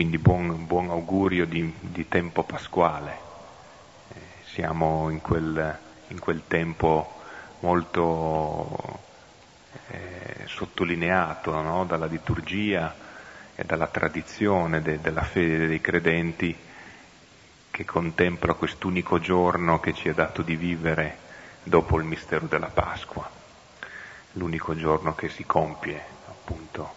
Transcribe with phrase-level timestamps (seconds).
[0.00, 3.18] quindi buon, buon augurio di, di, tempo pasquale.
[4.08, 7.20] Eh, siamo in quel, in quel, tempo
[7.58, 8.98] molto
[9.88, 11.84] eh, sottolineato no?
[11.84, 12.94] dalla liturgia
[13.54, 16.56] e dalla tradizione de, della fede dei credenti
[17.70, 21.18] che contempla quest'unico giorno che ci è dato di vivere
[21.62, 23.30] dopo il mistero della Pasqua,
[24.32, 26.94] l'unico giorno che si compie appunto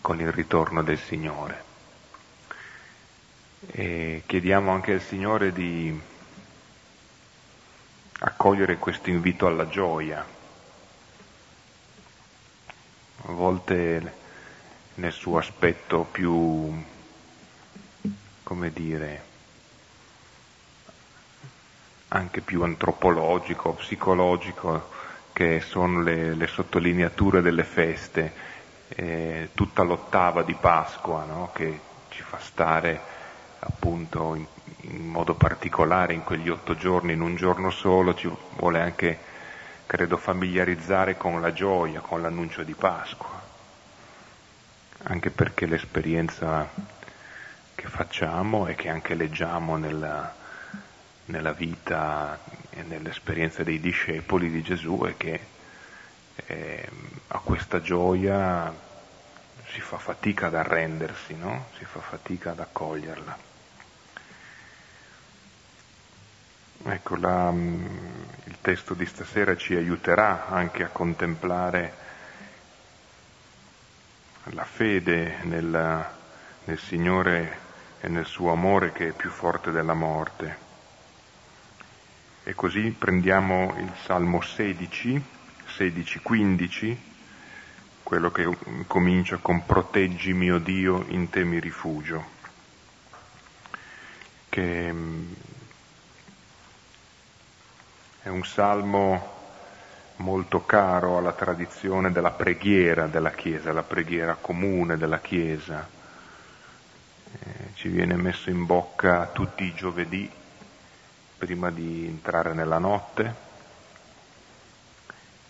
[0.00, 1.74] con il ritorno del Signore.
[3.68, 5.98] E chiediamo anche al Signore di
[8.20, 10.24] accogliere questo invito alla gioia.
[13.28, 14.14] A volte
[14.94, 16.72] nel suo aspetto più,
[18.42, 19.22] come dire,
[22.08, 24.94] anche più antropologico, psicologico,
[25.32, 28.32] che sono le, le sottolineature delle feste,
[28.88, 31.50] eh, tutta l'ottava di Pasqua, no?
[31.52, 33.15] che ci fa stare
[33.66, 34.46] appunto in,
[34.82, 39.18] in, modo particolare in quegli otto giorni, in un giorno solo, ci vuole anche,
[39.86, 43.42] credo, familiarizzare con la gioia, con l'annuncio di Pasqua,
[45.04, 46.68] anche perché l'esperienza
[47.74, 50.34] che facciamo e che anche leggiamo nella,
[51.26, 52.38] nella vita
[52.70, 55.40] e nell'esperienza dei discepoli di Gesù è che
[56.46, 56.88] eh,
[57.28, 58.72] a questa gioia
[59.68, 61.66] si fa fatica ad arrendersi, no?
[61.76, 63.45] si fa fatica ad accoglierla.
[66.88, 71.92] Ecco, la, il testo di stasera ci aiuterà anche a contemplare
[74.50, 76.06] la fede nel,
[76.62, 77.58] nel Signore
[77.98, 80.58] e nel suo amore che è più forte della morte.
[82.44, 85.20] E così prendiamo il Salmo 16,
[85.66, 87.12] 16, 15,
[88.04, 88.48] quello che
[88.86, 92.24] comincia con proteggi mio Dio, in te mi rifugio,
[94.48, 94.94] che
[98.26, 99.34] è un salmo
[100.16, 105.88] molto caro alla tradizione della preghiera della Chiesa, la preghiera comune della Chiesa.
[107.32, 110.28] Eh, ci viene messo in bocca tutti i giovedì
[111.38, 113.34] prima di entrare nella notte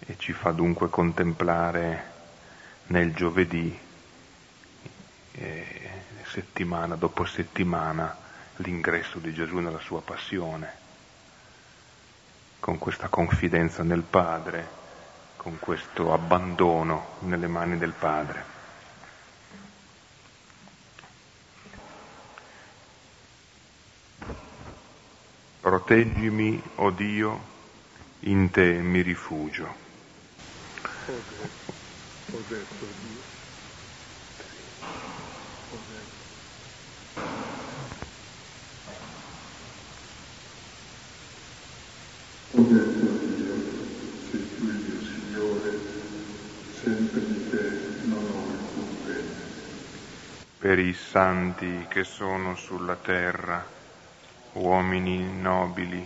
[0.01, 2.13] e ci fa dunque contemplare
[2.89, 3.75] nel giovedì,
[5.33, 5.91] eh,
[6.27, 8.15] settimana dopo settimana,
[8.57, 10.85] l'ingresso di Gesù nella sua passione,
[12.67, 14.69] con questa confidenza nel Padre,
[15.37, 18.45] con questo abbandono nelle mani del Padre.
[25.61, 27.45] Proteggimi, o oh Dio,
[28.23, 29.73] in te mi rifugio.
[30.83, 31.73] Ho detto,
[32.33, 33.21] ho detto Dio.
[35.71, 36.17] Ho detto.
[42.59, 43.55] Ho detto Dio,
[44.31, 45.79] sei tu il mio Signore,
[46.83, 49.35] sempre di te non ho alcun bene.
[50.67, 53.65] Per i santi che sono sulla terra,
[54.55, 56.05] uomini nobili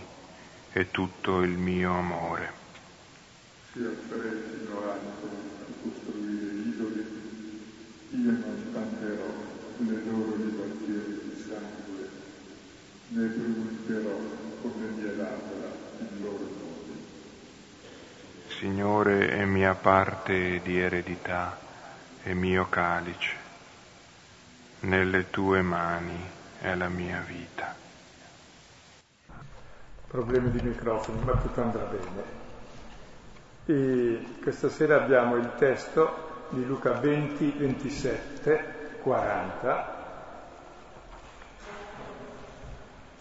[0.71, 2.51] e tutto il mio amore.
[3.73, 7.05] Si affrettino anche a costruire idoli,
[8.11, 9.33] io non spanderò
[9.77, 12.09] le loro libazioni di sangue,
[13.07, 14.15] né brucerò
[14.61, 16.99] come mie labbra il loro nome.
[18.59, 21.57] Signore è mia parte di eredità
[22.21, 23.40] e mio calice,
[24.81, 26.19] nelle tue mani
[26.59, 27.81] è la mia vita
[30.11, 32.39] problemi di microfono, ma tutto andrà bene.
[33.65, 39.99] E questa sera abbiamo il testo di Luca 20, 27, 40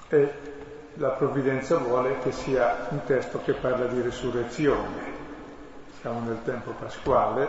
[0.09, 0.35] e
[0.95, 5.19] la provvidenza vuole che sia un testo che parla di resurrezione.
[6.01, 7.49] Siamo nel tempo pasquale,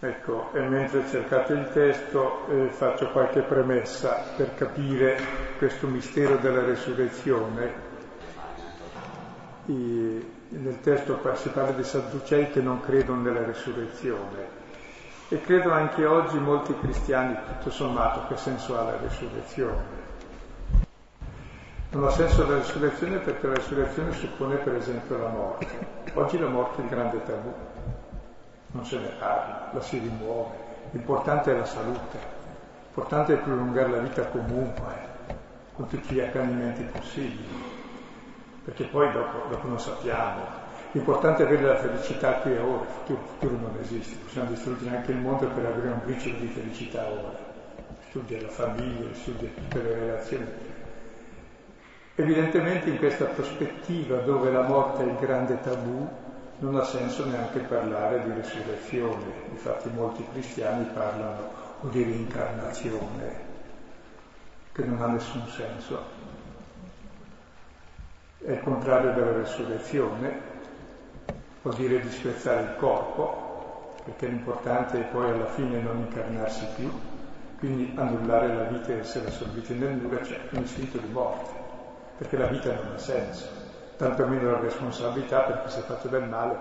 [0.00, 5.18] Ecco, e mentre cercate il testo eh, faccio qualche premessa per capire
[5.58, 7.86] questo mistero della resurrezione.
[9.66, 14.56] E nel testo si parla di Sadducei che non credono nella resurrezione
[15.30, 20.06] e credo anche oggi molti cristiani, tutto sommato, che senso ha la resurrezione.
[21.90, 25.66] Non ha senso la resurrezione perché la resurrezione suppone per esempio la morte.
[26.14, 27.52] Oggi la morte è il grande tabù
[28.78, 30.54] non se ne parla, la si rimuove.
[30.92, 32.18] L'importante è la salute,
[32.84, 35.06] l'importante è prolungare la vita comunque,
[35.74, 37.62] con tutti gli accanimenti possibili,
[38.64, 40.66] perché poi dopo, dopo non sappiamo.
[40.92, 44.48] L'importante è avere la felicità qui e ora, il futuro, il futuro non esiste, possiamo
[44.48, 47.46] distruggere anche il mondo per avere un briciolo di felicità ora.
[48.08, 50.46] Studia la famiglia, studia tutte le relazioni.
[52.14, 56.08] Evidentemente in questa prospettiva dove la morte è il grande tabù,
[56.58, 59.24] non ha senso neanche parlare di risurrezione.
[59.50, 61.50] Infatti molti cristiani parlano
[61.80, 63.46] o di reincarnazione,
[64.72, 66.26] che non ha nessun senso.
[68.38, 70.40] È il contrario della resurrezione,
[71.62, 76.90] vuol dire disprezzare il corpo, perché l'importante è poi alla fine non incarnarsi più,
[77.58, 81.50] quindi annullare la vita e essere assorbiti nel nulla, cioè un istinto di morte,
[82.16, 83.46] perché la vita non ha senso,
[83.98, 86.54] tanto meno la responsabilità perché se fatto del male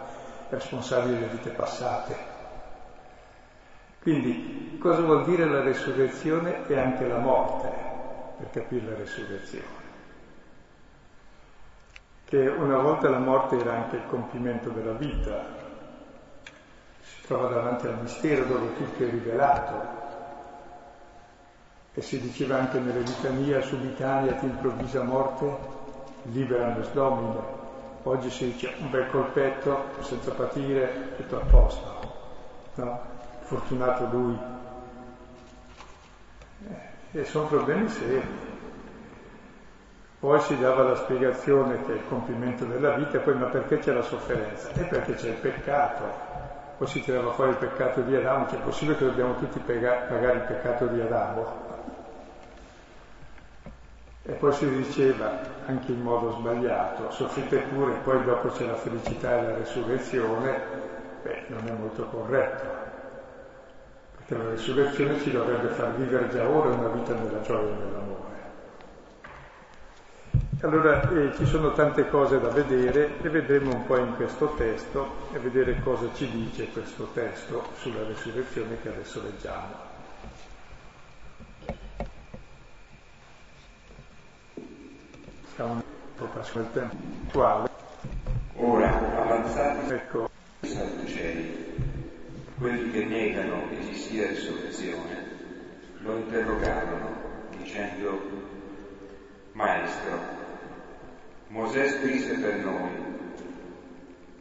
[0.50, 2.16] è responsabile delle vite passate.
[4.02, 7.70] Quindi cosa vuol dire la resurrezione e anche la morte,
[8.38, 9.86] per capire la resurrezione?
[12.28, 15.46] che una volta la morte era anche il compimento della vita,
[17.02, 19.96] si trova davanti al mistero dove tutto è rivelato
[21.94, 25.58] e si diceva anche nelle litanie subitanea di improvvisa morte,
[26.32, 27.56] libera nos domine.
[28.04, 32.16] Oggi si dice un bel colpetto senza patire, tutto a posto.
[32.76, 33.02] No?
[33.42, 34.38] Fortunato lui.
[37.12, 38.56] Eh, e sono problemi seri.
[40.20, 43.94] Poi si dava la spiegazione che è il compimento della vita, poi ma perché c'è
[43.94, 44.72] la sofferenza?
[44.74, 46.26] E perché c'è il peccato.
[46.78, 50.34] Poi si tirava fuori il peccato di Adamo, cioè è possibile che dobbiamo tutti pagare
[50.34, 51.67] il peccato di Adamo?
[54.30, 59.40] E poi si diceva, anche in modo sbagliato, soffrite pure, poi dopo c'è la felicità
[59.40, 60.62] e la resurrezione,
[61.24, 62.66] beh, non è molto corretto.
[64.18, 68.26] Perché la resurrezione ci dovrebbe far vivere già ora una vita nella gioia e nell'amore.
[70.62, 75.30] Allora eh, ci sono tante cose da vedere e vedremo un po' in questo testo
[75.32, 79.87] e vedere cosa ci dice questo testo sulla resurrezione che adesso leggiamo.
[85.58, 86.96] Po' passiamo il tempo
[87.26, 87.70] attuale.
[88.58, 90.30] Ora, avanzati ecco.
[90.62, 91.74] sadducei,
[92.60, 95.32] quelli che negano che ci sia risurrezione,
[96.02, 97.10] lo interrogarono
[97.58, 98.22] dicendo,
[99.54, 100.20] Maestro,
[101.48, 102.92] Mosè scrisse per noi,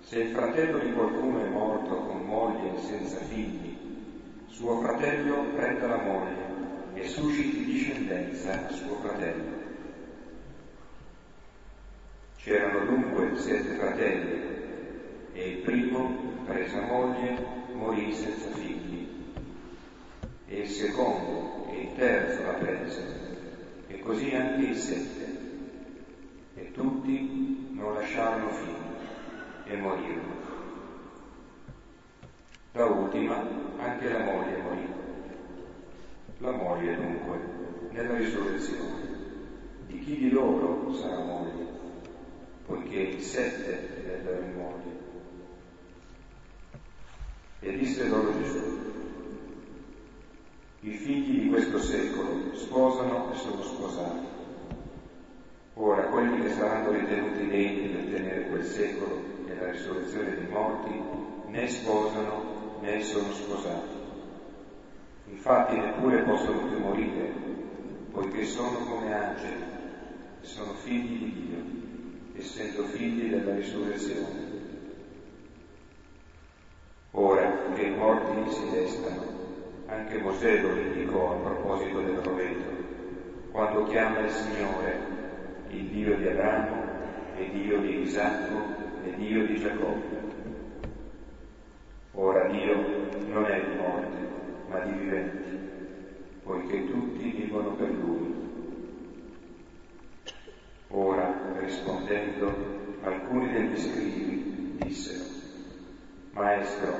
[0.00, 3.74] se il fratello di qualcuno è morto con moglie senza figli,
[4.48, 6.44] suo fratello prenda la moglie
[6.92, 9.56] e susciti discendenza a suo fratello.
[12.46, 14.40] C'erano dunque sette fratelli
[15.32, 17.37] e il primo, presa moglie,
[17.72, 19.08] morì senza figli
[20.46, 23.02] e il secondo e il terzo la prese
[23.88, 25.38] e così anche il sette
[26.54, 28.94] e tutti non lasciarono figli
[29.64, 30.34] e morirono.
[32.70, 33.44] Da ultima
[33.76, 34.92] anche la moglie morì.
[36.38, 37.40] La moglie dunque,
[37.90, 39.02] nella risurrezione,
[39.88, 41.65] di chi di loro sarà moglie,
[42.66, 45.04] poiché i sette ebbero moglie.
[47.60, 48.78] E disse loro Gesù,
[50.80, 54.36] i figli di questo secolo sposano e sono sposati
[55.78, 61.02] Ora quelli che saranno ritenuti degni di ottenere quel secolo e la risurrezione dei morti
[61.48, 63.94] né sposano né sono sposati.
[65.28, 67.30] Infatti neppure possono più morire,
[68.11, 69.62] poiché sono come angeli
[70.40, 71.86] e sono figli di Dio,
[72.38, 74.55] essendo figli della risurrezione.
[77.12, 79.25] Ora che i morti si destano,
[79.87, 82.71] anche Mosè lo indicò a proposito del roveto,
[83.50, 85.14] quando chiama il Signore
[85.71, 86.85] il Dio di Abramo
[87.37, 88.62] e Dio di Isacco
[89.05, 90.25] e Dio di Giacobbe.
[92.12, 92.75] Ora Dio
[93.26, 94.16] non è di morte,
[94.69, 95.59] ma di viventi,
[96.43, 98.46] poiché tutti vivono per Lui.
[100.99, 102.50] Ora, rispondendo,
[103.03, 105.25] alcuni degli scrivi dissero,
[106.31, 106.97] Maestro,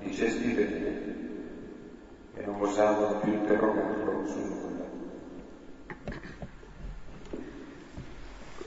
[0.00, 1.14] dicesti bene,
[2.34, 4.84] e non osavano più interrogarlo su nulla.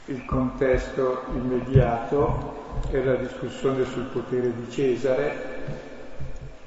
[0.06, 5.66] il contesto immediato è la discussione sul potere di Cesare,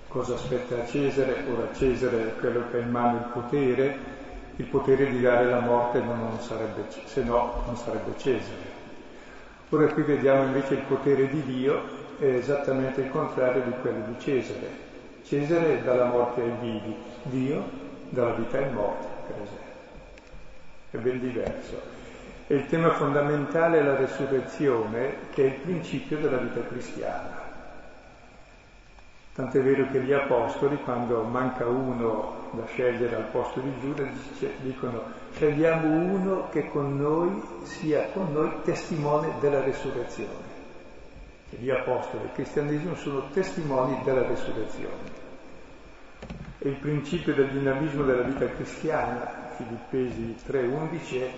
[0.07, 4.10] cosa aspetta a Cesare, ora Cesare è quello che ha in mano il potere,
[4.61, 6.03] il potere di dare la morte
[6.41, 8.79] sarebbe, se no non sarebbe Cesare.
[9.71, 11.83] Ora qui vediamo invece il potere di Dio,
[12.19, 14.89] è esattamente il contrario di quello di Cesare.
[15.25, 17.65] Cesare dà la morte ai vivi, Dio
[18.11, 19.69] dà la vita ai morti, per esempio.
[20.91, 21.81] È ben diverso.
[22.47, 27.50] E il tema fondamentale è la resurrezione, che è il principio della vita cristiana.
[29.33, 34.05] Tant'è vero che gli apostoli, quando manca uno da scegliere al posto di Giuda,
[34.59, 35.03] dicono
[35.35, 40.59] scegliamo uno che con noi sia con noi testimone della resurrezione.
[41.49, 45.19] Che gli apostoli del cristianesimo sono testimoni della resurrezione.
[46.59, 51.31] E il principio del dinamismo della vita cristiana, Filippesi 3:11, è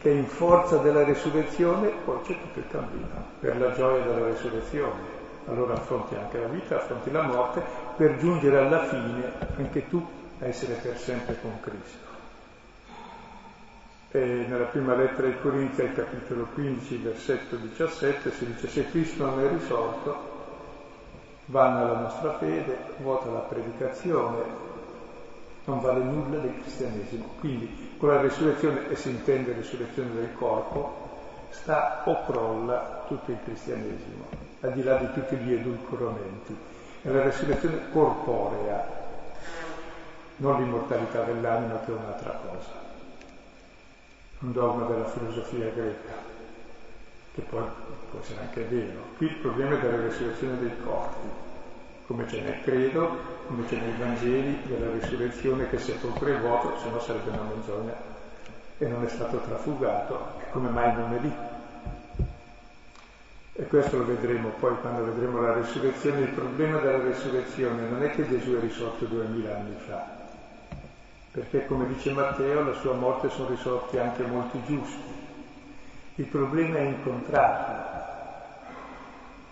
[0.00, 5.13] che in forza della resurrezione poi c'è tutto il cammino, per la gioia della resurrezione
[5.46, 7.62] allora affronti anche la vita, affronti la morte,
[7.96, 10.04] per giungere alla fine anche tu
[10.40, 12.12] a essere per sempre con Cristo.
[14.10, 19.26] E nella prima lettera ai Corinzi, al capitolo 15, versetto 17, si dice se Cristo
[19.26, 20.32] non è risorto,
[21.46, 24.72] vana la nostra fede, vuota la predicazione,
[25.64, 27.24] non vale nulla del cristianesimo.
[27.40, 31.02] Quindi con la resurrezione, e si intende resurrezione del corpo,
[31.50, 36.56] sta o crolla tutto il cristianesimo al di là di tutti gli edulcoramenti.
[37.02, 39.02] È la resurrezione corporea,
[40.36, 42.82] non l'immortalità dell'anima che è un'altra cosa.
[44.38, 46.12] Un dogma della filosofia greca,
[47.34, 47.62] che poi
[48.10, 49.00] può essere anche vero.
[49.18, 51.28] Qui il problema è della resurrezione dei corpi,
[52.06, 53.16] come c'è nel credo,
[53.46, 57.94] come c'è nei Vangeli, della risurrezione che sepolcro è vuoto, se no sarebbe una menzogna,
[58.78, 60.18] e non è stato trafugato,
[60.52, 61.53] come mai non è lì?
[63.56, 66.22] E questo lo vedremo poi quando vedremo la resurrezione.
[66.22, 70.04] Il problema della resurrezione non è che Gesù è risorto duemila anni fa,
[71.30, 75.22] perché come dice Matteo, alla sua morte sono risorti anche molti giusti.
[76.16, 77.92] Il problema è incontrarlo.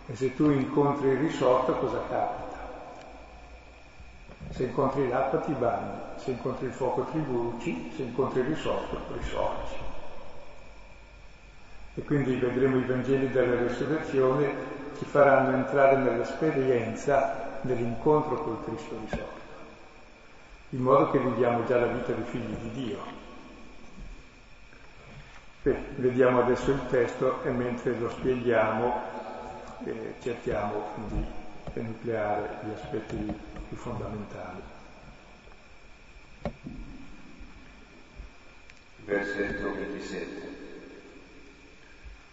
[0.07, 2.59] E se tu incontri il risorto, cosa capita?
[4.51, 8.99] Se incontri l'acqua ti bagni, se incontri il fuoco ti bruci, se incontri il risorto
[9.15, 9.82] risorgi.
[11.95, 14.55] E quindi vedremo i Vangeli della Resurrezione
[14.99, 19.41] ci faranno entrare nell'esperienza dell'incontro col Cristo risorto,
[20.71, 22.99] in modo che viviamo già la vita di figli di Dio.
[25.63, 29.01] Beh, vediamo adesso il testo e mentre lo spieghiamo
[29.85, 31.25] eh, cerchiamo di
[31.75, 33.17] enucleare gli aspetti
[33.69, 34.61] più fondamentali.
[39.05, 40.62] Versetto 27.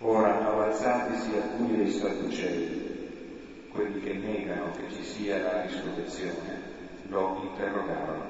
[0.01, 6.62] Ora, avanzatisi alcuni dei Sadducei, quelli che negano che ci sia la risurrezione,
[7.10, 8.24] lo interrogarono.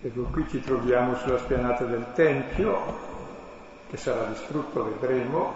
[0.00, 3.10] Ecco, qui ci troviamo sulla spianata del Tempio,
[3.90, 5.52] che sarà distrutto, vedremo,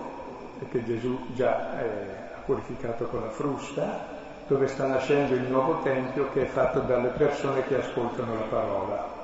[0.61, 4.09] e che Gesù già eh, ha purificato con la frusta,
[4.47, 9.15] dove sta nascendo il nuovo Tempio che è fatto dalle persone che ascoltano la parola.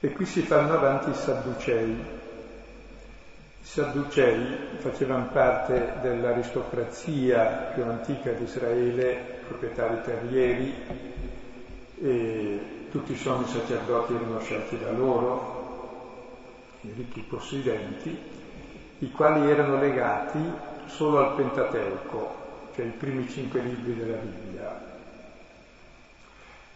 [0.00, 2.24] E qui si fanno avanti i Sadducei,
[3.66, 10.72] Sadducei facevano parte dell'aristocrazia più antica di Israele, proprietari terrieri,
[12.00, 16.30] e tutti i sommi sacerdoti erano scelti da loro,
[16.82, 18.16] i ricchi possidenti,
[19.00, 20.38] i quali erano legati
[20.86, 22.34] solo al Pentateuco,
[22.74, 24.95] cioè i primi cinque libri della Bibbia,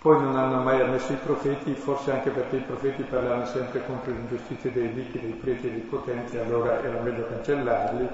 [0.00, 4.12] poi non hanno mai ammesso i profeti, forse anche perché i profeti parlavano sempre contro
[4.12, 8.08] l'ingiustizia dei ricchi, dei preti e dei potenti, allora era meglio cancellarli,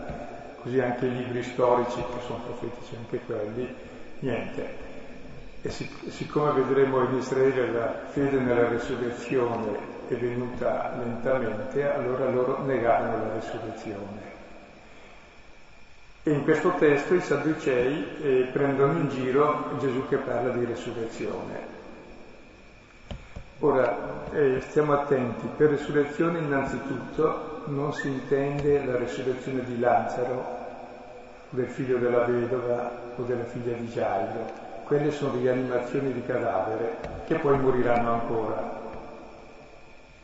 [0.63, 3.73] così anche i libri storici, che sono profetici anche quelli,
[4.19, 4.85] niente.
[5.63, 12.65] E sic- siccome vedremo in Israele la fede nella resurrezione è venuta lentamente, allora loro
[12.65, 14.35] negarono la resurrezione.
[16.25, 21.76] E in questo testo i Sadducei eh, prendono in giro Gesù che parla di resurrezione.
[23.61, 23.97] Ora,
[24.33, 30.45] eh, stiamo attenti, per resurrezione innanzitutto non si intende la resurrezione di Lazzaro,
[31.49, 34.65] del figlio della vedova o della figlia di Gairo.
[34.85, 36.97] Quelle sono rianimazioni di cadavere
[37.27, 38.63] che poi moriranno ancora,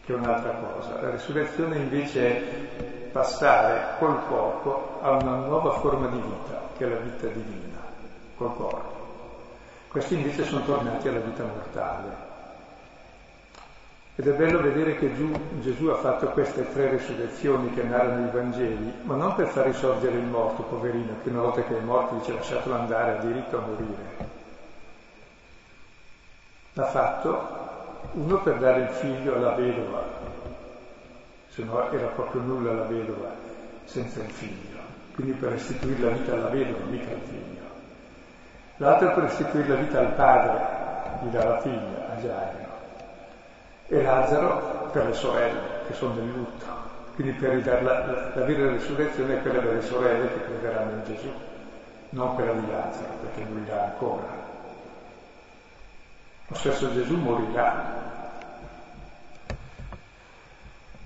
[0.05, 1.01] che è un'altra cosa.
[1.01, 2.43] La resurrezione invece è
[3.13, 7.79] passare col corpo a una nuova forma di vita, che è la vita divina,
[8.37, 9.01] col corpo.
[9.89, 12.32] Questi invece sono tornati alla vita mortale.
[14.15, 15.11] Ed è bello vedere che
[15.61, 20.19] Gesù ha fatto queste tre risurrezioni che narrano i Vangeli, ma non per far risorgere
[20.19, 23.61] il morto, poverino, che una volta che è morto dice lasciatelo andare, ha diritto a
[23.61, 24.31] morire.
[26.75, 27.61] L'ha fatto
[28.13, 30.05] uno per dare il figlio alla vedova,
[31.49, 33.31] se no era proprio nulla la vedova
[33.85, 34.79] senza il figlio,
[35.15, 37.61] quindi per restituire la vita alla vedova, mica al figlio.
[38.77, 42.62] L'altro per restituire la vita al padre, gli dà la figlia, a Giairo
[43.89, 46.65] e Lazzaro per le sorelle, che sono nel lutto.
[47.15, 51.31] Quindi per la, la, la vera risurrezione è quella delle sorelle che crederanno in Gesù,
[52.11, 54.41] non quella di Lazzaro, perché morirà ancora.
[56.47, 58.11] Lo stesso Gesù morirà.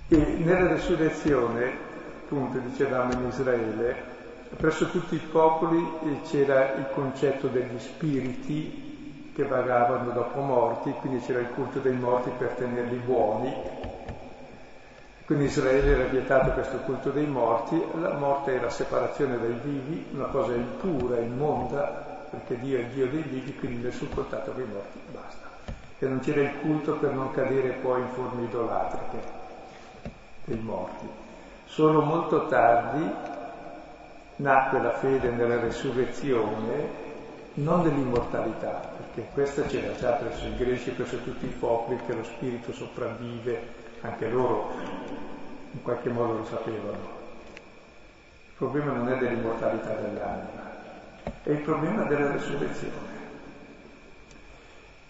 [0.09, 1.77] E nella risurrezione,
[2.23, 4.15] appunto, dicevamo in Israele,
[4.55, 8.86] presso tutti i popoli c'era il concetto degli spiriti
[9.37, 13.53] che vagavano dopo morti, quindi c'era il culto dei morti per tenerli buoni.
[15.27, 20.25] Quindi Israele era vietato questo culto dei morti, la morte era separazione dai vivi, una
[20.25, 24.71] cosa impura, immonda, perché Dio è il Dio dei vivi, quindi nessun contatto con i
[24.73, 25.45] morti, basta.
[25.99, 29.21] E non c'era il culto per non cadere poi in forme idolatriche
[30.45, 31.07] dei morti.
[31.65, 33.13] Solo molto tardi
[34.37, 37.05] nacque la fede nella resurrezione,
[37.55, 42.23] non nell'immortalità, perché questa c'era già presso i greci presso tutti i popoli che lo
[42.23, 43.59] spirito sopravvive,
[44.01, 44.71] anche loro
[45.71, 47.15] in qualche modo lo sapevano.
[48.45, 50.71] Il problema non è dell'immortalità dell'anima,
[51.41, 53.15] è il problema della resurrezione.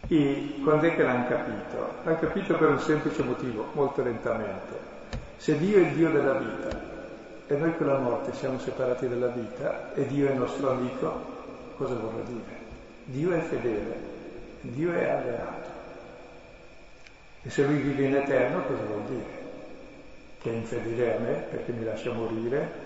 [0.08, 1.94] E quando è che l'hanno capito?
[2.04, 4.96] L'hanno capito per un semplice motivo, molto lentamente.
[5.36, 6.70] Se Dio è il Dio della vita,
[7.48, 11.22] e noi con la morte siamo separati dalla vita e Dio è il nostro amico,
[11.76, 12.57] cosa vorrà dire?
[13.10, 14.00] Dio è fedele,
[14.62, 15.70] Dio è alleato.
[17.44, 19.46] E se lui vive in eterno cosa vuol dire?
[20.42, 22.86] Che è infedele a me perché mi lascia morire.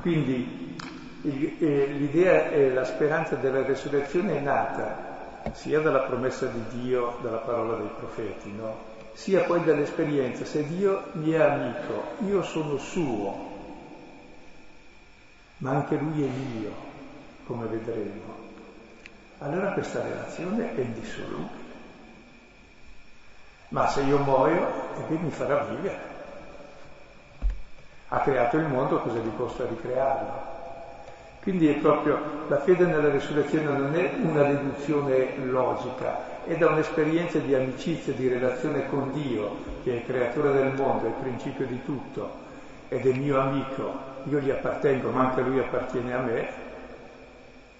[0.00, 0.76] Quindi
[1.22, 5.14] l'idea e la speranza della resurrezione è nata
[5.52, 8.94] sia dalla promessa di Dio, dalla parola dei profeti, no?
[9.12, 13.54] sia poi dall'esperienza, se Dio mi è amico, io sono suo,
[15.58, 16.70] ma anche lui è mio,
[17.46, 18.45] come vedremo,
[19.38, 21.64] allora questa relazione è indissolubile.
[23.68, 24.66] Ma se io muoio,
[24.96, 26.14] e lui mi farà vivere.
[28.08, 30.54] Ha creato il mondo, cosa gli costa ricrearlo?
[31.42, 37.38] Quindi è proprio la fede nella risurrezione non è una deduzione logica, è da un'esperienza
[37.38, 41.66] di amicizia, di relazione con Dio, che è il creatore del mondo, è il principio
[41.66, 42.30] di tutto,
[42.88, 43.92] ed è mio amico,
[44.24, 46.48] io gli appartengo, ma anche lui appartiene a me,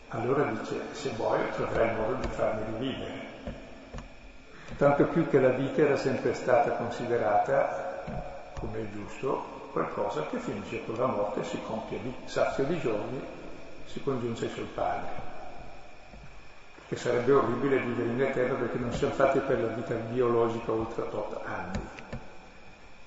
[0.08, 3.34] allora dice, se vuoi trovai il modo di farmi rivivere.
[4.76, 8.04] Tanto più che la vita era sempre stata considerata,
[8.58, 13.20] come è giusto, qualcosa che finisce con la morte, si compie di sazio di giorni
[13.86, 15.34] si congiunse sul Padre.
[16.88, 21.08] Che sarebbe orribile vivere in eterno perché non siamo fatti per la vita biologica oltre
[21.10, 21.88] tot anni.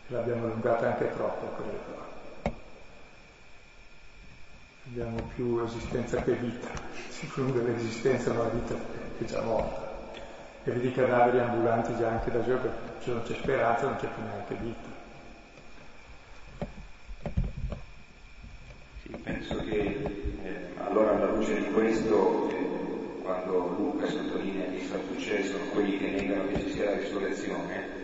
[0.07, 2.08] L'abbiamo allungata anche troppo, credo.
[4.91, 6.67] Abbiamo più esistenza che vita.
[7.09, 8.73] Si funde l'esistenza, ma la vita
[9.19, 9.87] è già morta.
[10.63, 14.07] E vedi i cadaveri ambulanti già anche da giorno, perché non c'è speranza, non c'è
[14.07, 14.97] più neanche vita.
[19.03, 19.97] Sì, penso che
[20.87, 26.09] allora alla luce di questo, eh, quando Luca sottolinea che i Sadducei sono quelli che
[26.09, 27.98] negano che ci sia la risurrezione, eh,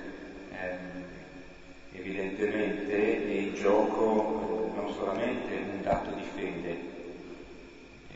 [1.98, 8.16] evidentemente è in gioco non solamente un dato di fede, eh,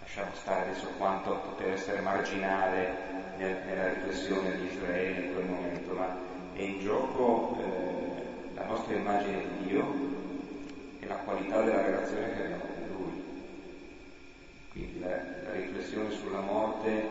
[0.00, 2.94] lasciamo stare adesso quanto poter essere marginale
[3.36, 6.16] nel, nella riflessione di Israele in quel momento, ma
[6.54, 9.94] è in gioco eh, la nostra immagine di Dio
[11.00, 12.64] e la qualità della relazione che abbiamo
[14.74, 15.16] quindi la,
[15.52, 17.08] riflessione sulla morte,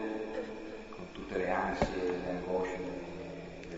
[0.89, 2.77] con tutte le ansie, le angosce,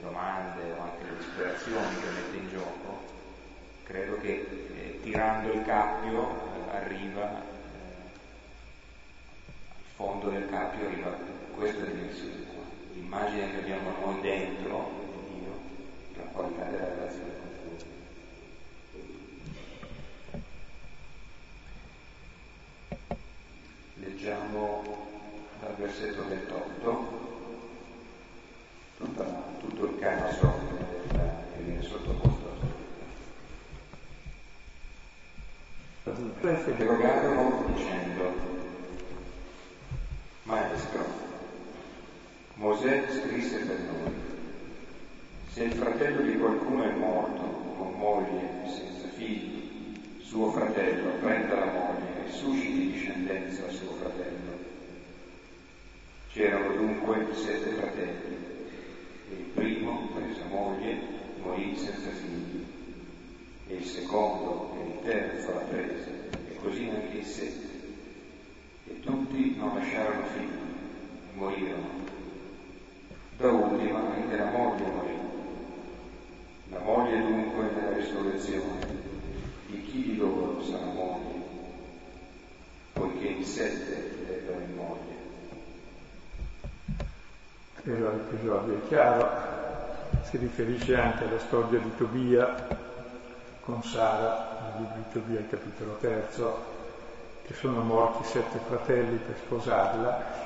[0.05, 3.03] domande o anche le ispirazioni che mette in gioco,
[3.83, 7.43] credo che eh, tirando il cappio eh, arriva, eh,
[9.67, 11.17] al fondo del cappio arriva
[11.55, 12.63] questa dimensione qua,
[12.93, 14.91] l'immagine che abbiamo noi dentro
[15.27, 15.59] di Dio,
[16.17, 17.53] la qualità della relazione con
[23.95, 24.83] leggiamo
[25.61, 27.23] dal versetto 28
[28.97, 29.23] tutta,
[29.59, 30.53] tutto il caso
[31.55, 32.53] che viene sottoposto
[36.03, 38.53] a interrogarono dicendo
[40.43, 41.05] Maestro,
[42.55, 44.13] Mosè scrisse per noi,
[45.51, 47.41] se il fratello di qualcuno è morto
[47.77, 54.53] con moglie e senza figli, suo fratello prenda la moglie susciti discendenza a suo fratello.
[56.31, 58.35] C'erano dunque sette fratelli
[59.29, 60.97] e il primo, presa moglie,
[61.41, 62.63] morì senza figli
[63.67, 67.73] e il secondo e il terzo la prese e così anche i sette.
[68.87, 72.03] E tutti non lasciarono figli, morirono.
[73.37, 75.17] Da ultima anche la moglie morì.
[76.69, 78.87] La moglie dunque nella risurrezione,
[79.67, 81.41] di chi di loro sarà moglie?
[82.93, 85.15] Poiché in sette ebbero in moglie.
[88.45, 89.29] Però l'episodio è chiaro,
[90.21, 92.67] si riferisce anche alla storia di Tobia
[93.61, 96.57] con Sara, nel libro di Tobia, il capitolo terzo,
[97.47, 100.43] che sono morti sette fratelli per sposarla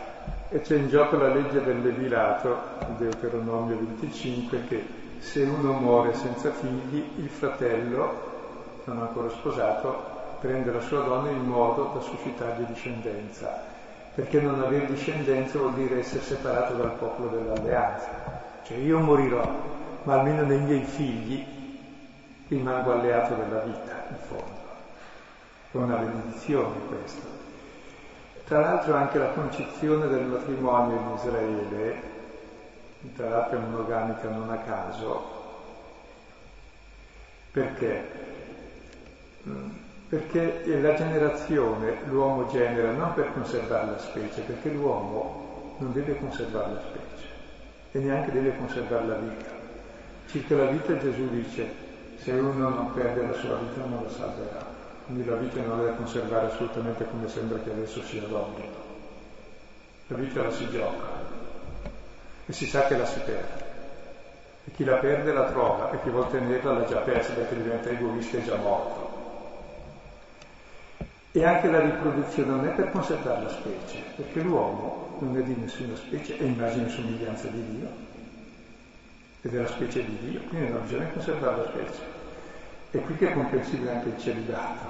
[0.47, 2.57] e c'è in gioco la legge del levilato,
[2.97, 4.85] Deuteronomio 25, che
[5.19, 11.45] se uno muore senza figli, il fratello, non ancora sposato, prende la sua donna in
[11.45, 13.61] modo da suscitargli discendenza,
[14.19, 18.09] perché non avere discendenza vuol dire essere separato dal popolo dell'alleanza.
[18.63, 19.49] Cioè io morirò,
[20.03, 21.45] ma almeno nei miei figli
[22.49, 24.57] rimango alleato della vita, in fondo.
[25.71, 27.27] È una benedizione questo.
[28.43, 32.01] Tra l'altro anche la concezione del matrimonio in Israele,
[33.15, 35.23] tra l'altro è monogamica non a caso,
[37.51, 38.27] perché?
[40.09, 46.73] Perché la generazione l'uomo genera non per conservare la specie, perché l'uomo non deve conservare
[46.73, 47.27] la specie
[47.91, 49.49] e neanche deve conservare la vita.
[50.27, 51.67] Circa la vita Gesù dice,
[52.17, 54.65] se uno non perde la sua vita non la salverà.
[55.05, 58.87] Quindi la vita non deve conservare assolutamente come sembra che adesso sia l'obbligo.
[60.07, 61.07] La vita la si gioca
[62.45, 63.67] e si sa che la si perde.
[64.65, 67.89] E chi la perde la trova e chi vuole tenerla l'ha già persa perché diventa
[67.89, 69.08] egoista e già morto.
[71.39, 75.55] E anche la riproduzione non è per conservare la specie, perché l'uomo non è di
[75.55, 77.87] nessuna specie, è immagine e somiglianza di Dio,
[79.43, 82.01] è la specie di Dio, quindi non bisogna conservare la specie.
[82.91, 84.85] È qui che è comprensibile anche il celibato.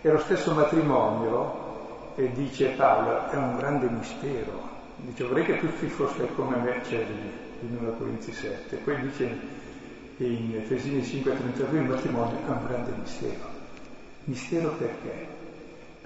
[0.00, 4.70] E lo stesso matrimonio, e dice Paolo, è un grande mistero.
[4.96, 8.76] Dice vorrei che tutti fossero come me celibati, in 1 Corinzi 7.
[8.76, 9.38] Poi dice
[10.16, 13.44] in Efesini 5,32 il matrimonio è un grande mistero.
[14.24, 15.35] Mistero perché?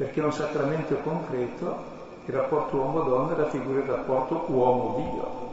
[0.00, 1.84] Perché è un sacramento concreto,
[2.24, 5.48] il rapporto uomo-donna è la figura del rapporto uomo-Dio.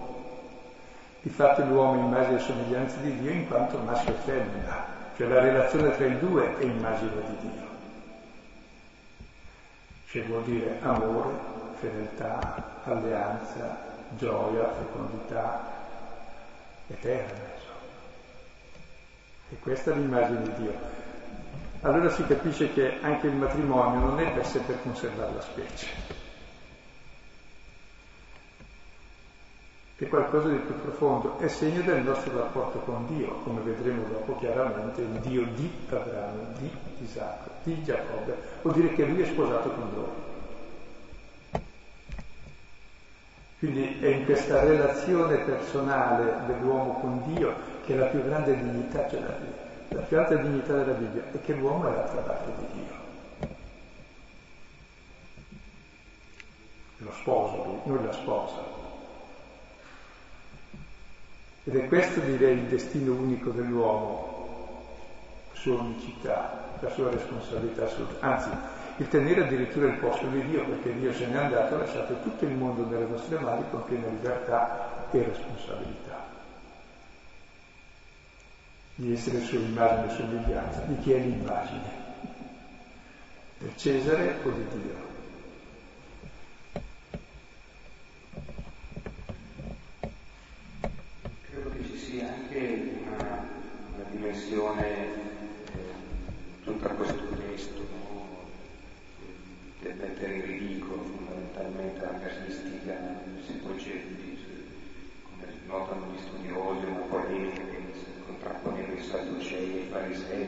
[1.21, 4.85] Difatti l'uomo è immagine e somiglianza di Dio in quanto maschio e femmina,
[5.17, 7.67] cioè la relazione tra i due è immagine di Dio
[10.09, 11.33] che vuol dire amore,
[11.79, 13.77] fedeltà, alleanza,
[14.11, 15.73] gioia, fecondità
[16.87, 17.55] eterna.
[19.49, 21.06] E questa è l'immagine di Dio.
[21.81, 25.87] Allora si capisce che anche il matrimonio non è per sé per conservare la specie,
[29.95, 34.37] è qualcosa di più profondo, è segno del nostro rapporto con Dio, come vedremo dopo
[34.37, 39.69] chiaramente, il Dio di Abramo, di Isacco, di Giacobbe, vuol dire che lui è sposato
[39.69, 40.25] con loro.
[43.57, 49.19] Quindi è in questa relazione personale dell'uomo con Dio che la più grande dignità, cioè
[49.19, 49.35] la,
[49.89, 53.05] la più alta dignità della Bibbia, è che l'uomo è l'altra parte di Dio.
[56.97, 58.75] Lo sposo, lui la sposa.
[61.63, 64.85] Ed è questo direi il destino unico dell'uomo,
[65.53, 68.25] la sua unicità, la sua responsabilità assoluta.
[68.25, 68.49] Anzi,
[68.97, 72.45] il tenere addirittura il posto di Dio, perché Dio se n'è andato ha lasciato tutto
[72.45, 76.06] il mondo nelle nostre mani con piena libertà e responsabilità.
[78.99, 80.79] Di essere sua immagine e somiglianza.
[80.81, 82.05] Di chi è l'immagine?
[83.59, 85.07] Del Cesare o di Dio?
[94.37, 95.13] dimensione eh,
[96.63, 98.25] tutta questo testo, no?
[99.81, 102.97] per mettere in ridicolo fondamentalmente la casistica
[103.45, 104.37] sepolcenti,
[105.23, 107.86] come notano gli studiosi, una polemica che
[108.47, 110.47] contrapponeva i sadducei e i farisei,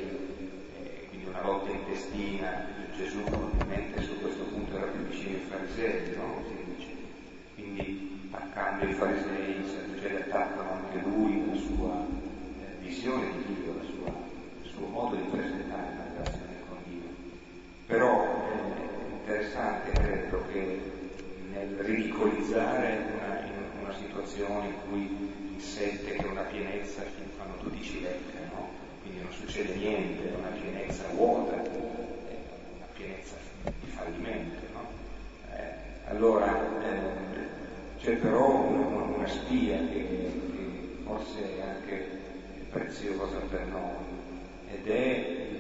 [0.78, 6.16] eh, quindi una lotta intestina, Gesù probabilmente su questo punto era più vicino ai farisei,
[6.16, 6.44] no?
[6.48, 6.88] si dice.
[7.56, 13.88] Quindi attaccando i farisei, i sadducei attaccano anche lui, la sua eh, visione di Dio
[14.64, 17.10] suo modo di presentare la relazione con Dio.
[17.86, 20.82] Però è interessante, credo, che
[21.52, 23.40] nel ridicolizzare una,
[23.82, 27.04] una situazione in cui in sette che una pienezza
[27.60, 28.69] fanno dodici lettere, no?
[29.02, 34.62] quindi non succede niente, è una pienezza vuota, è una pienezza di fallimento.
[34.74, 34.88] No?
[35.56, 42.08] Eh, allora eh, c'è però una, una spia che, che forse è anche
[42.72, 44.17] preziosa per noi,
[44.72, 45.17] ed è
[45.52, 45.60] il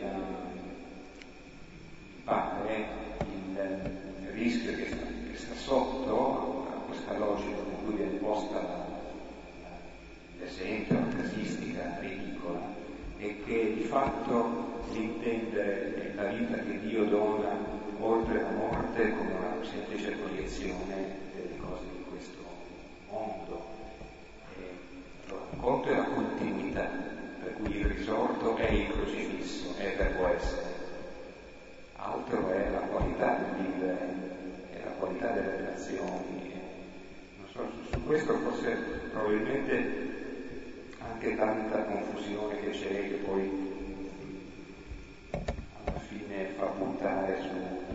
[2.23, 8.87] padre il rischio che sta, che sta sotto a questa logica con cui viene posta
[10.39, 12.29] l'esempio, la casistica ridicola,
[13.89, 17.57] fatto di intendere la vita che Dio dona
[17.99, 22.43] oltre la morte come una semplice proiezione delle cose di questo
[23.09, 23.65] mondo.
[24.57, 24.63] E,
[25.25, 26.89] allora, conto è la continuità,
[27.41, 30.67] per cui il risorto è il crocifisso, è il verbo essere.
[31.95, 33.97] Altro è la qualità del vivere,
[34.73, 36.53] è la qualità delle relazioni.
[37.37, 38.69] Non so, su questo forse
[39.11, 40.07] probabilmente
[40.99, 43.67] anche tanta confusione che c'è che poi
[45.31, 47.88] alla fine fa puntare su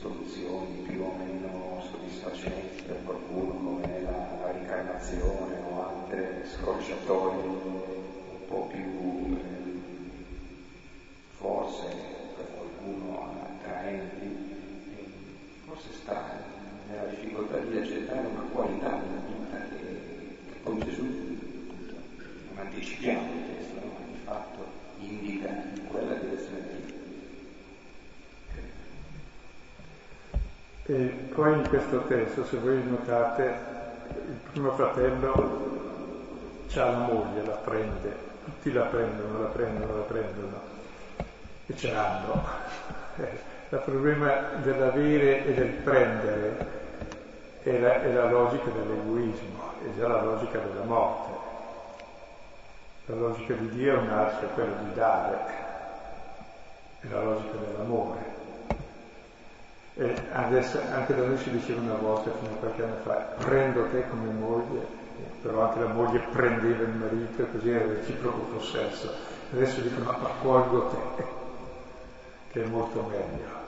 [0.00, 8.46] soluzioni più o meno soddisfacenti per qualcuno come la, la reincarnazione o altre scorciatoie un
[8.48, 9.78] po' più eh,
[11.36, 11.84] forse
[12.34, 14.38] per qualcuno attraenti
[15.66, 16.48] forse sta
[16.88, 21.04] nella difficoltà di accettare una qualità della vita che, che poi Gesù
[22.54, 24.66] anticipiamo il testo, ma di fatto
[24.98, 25.54] indica
[25.88, 26.89] quella direzione
[30.86, 30.94] E
[31.34, 33.54] poi in questo testo, se voi notate,
[34.08, 35.78] il primo fratello
[36.74, 40.60] ha la moglie, la prende, tutti la prendono, la prendono, la prendono
[41.66, 42.42] e ce l'hanno.
[43.72, 46.66] Il problema dell'avere e del prendere
[47.62, 51.38] è la, è la logica dell'egoismo, è già la logica della morte.
[53.06, 55.38] La logica di Dio è un'altra, è quella di dare,
[57.00, 58.18] è la logica dell'amore.
[60.00, 63.86] E adesso, anche da noi si diceva una volta, fino a qualche anno fa, prendo
[63.90, 64.86] te come moglie,
[65.42, 69.12] però anche la moglie prendeva il marito e così era reciproco possesso.
[69.52, 71.24] Adesso dicono accolgo te,
[72.50, 73.58] che è molto meglio.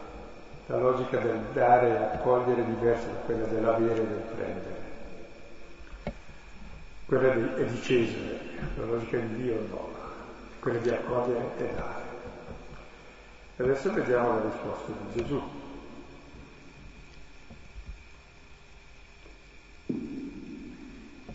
[0.68, 4.80] La logica del dare e accogliere è diversa da quella dell'avere e del prendere.
[7.04, 8.38] Quella di, è di Cesare,
[8.78, 9.88] la logica di Dio no,
[10.60, 12.02] quella di accogliere e dare.
[13.58, 15.42] Adesso vediamo la risposta di Gesù.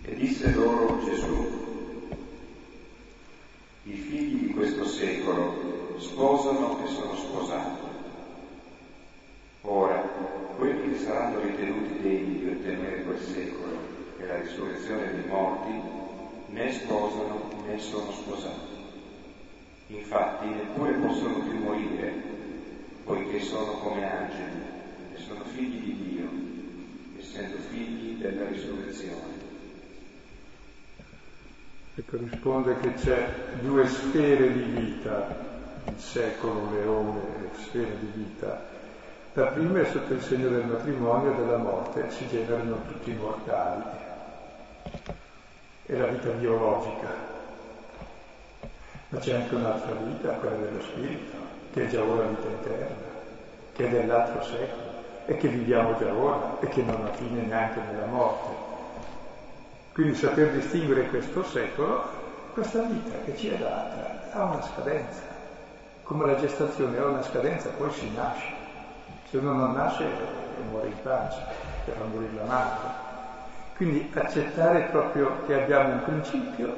[0.09, 2.07] E disse loro Gesù,
[3.83, 7.85] i figli di questo secolo sposano e sono sposati.
[9.63, 10.01] Ora,
[10.55, 13.77] quelli che saranno ritenuti degni di ottenere quel secolo
[14.17, 15.81] e la risurrezione dei morti
[16.53, 18.75] né sposano né sono sposati.
[19.87, 22.13] Infatti neppure possono più morire,
[23.03, 24.61] poiché sono come angeli
[25.13, 26.29] e sono figli di Dio,
[27.19, 29.35] essendo figli della risurrezione.
[31.99, 33.27] Ecco, risponde che c'è
[33.59, 35.35] due sfere di vita,
[35.87, 38.65] il secolo leone e sfere di vita.
[39.33, 43.83] La prima è sotto il segno del matrimonio e della morte, si generano tutti mortali
[45.85, 47.07] è la vita biologica,
[49.09, 51.37] ma c'è anche un'altra vita, quella dello spirito,
[51.73, 52.95] che è già ora vita eterna,
[53.73, 57.81] che è dell'altro secolo e che viviamo già ora e che non ha fine neanche
[57.81, 58.49] nella morte.
[59.93, 62.03] Quindi saper distinguere questo secolo,
[62.53, 65.21] questa vita che ci è data ha una scadenza,
[66.03, 68.56] come la gestazione ha una scadenza, poi si nasce.
[69.29, 70.05] Se uno non nasce
[70.69, 71.45] muore in pancia,
[71.85, 73.05] per non morire la madre.
[73.75, 76.73] Quindi accettare proprio che abbiamo un principio,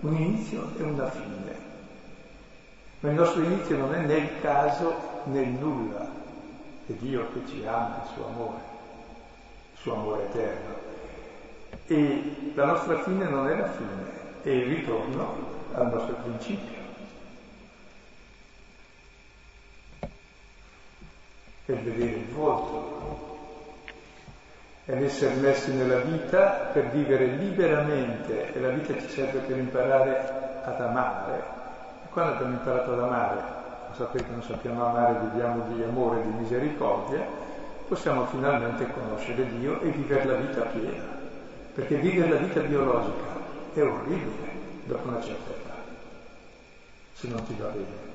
[0.00, 1.68] un inizio e una fine.
[3.00, 6.08] Ma il nostro inizio non è né il caso né il nulla,
[6.86, 8.60] è Dio che ci ama, il suo amore,
[9.72, 10.74] il suo amore eterno.
[11.86, 15.34] E la nostra fine non è la fine, è il ritorno
[15.74, 16.79] al nostro principio.
[21.70, 23.38] È vedere il volto,
[24.86, 30.62] è l'essere messi nella vita per vivere liberamente e la vita ci serve per imparare
[30.64, 31.36] ad amare.
[32.04, 33.36] E quando abbiamo imparato ad amare,
[33.88, 37.24] lo sapete che non sappiamo amare, viviamo di amore, di misericordia,
[37.86, 41.18] possiamo finalmente conoscere Dio e vivere la vita piena.
[41.72, 43.26] Perché vivere la vita biologica
[43.74, 44.48] è orribile
[44.86, 45.74] dopo una certa età,
[47.12, 48.08] se non ti va bene.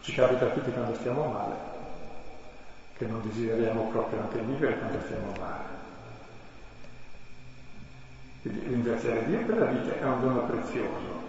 [0.00, 1.75] Ci capita a tutti quando stiamo male,
[2.96, 5.74] che non desideriamo proprio anche vivere quando stiamo male.
[8.42, 11.24] Quindi ringraziare Dio per la vita è un dono prezioso,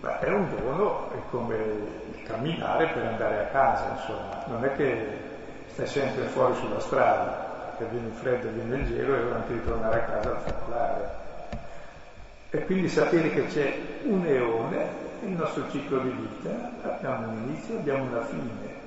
[0.00, 4.76] ma è un dono, è come il camminare per andare a casa, insomma, non è
[4.76, 5.06] che
[5.72, 9.52] stai sempre fuori sulla strada, che viene il freddo, viene il gelo e ora anche
[9.52, 11.10] di tornare a casa a circolare.
[12.50, 17.76] E quindi sapere che c'è un eone, il nostro ciclo di vita, abbiamo un inizio,
[17.76, 18.77] abbiamo una fine.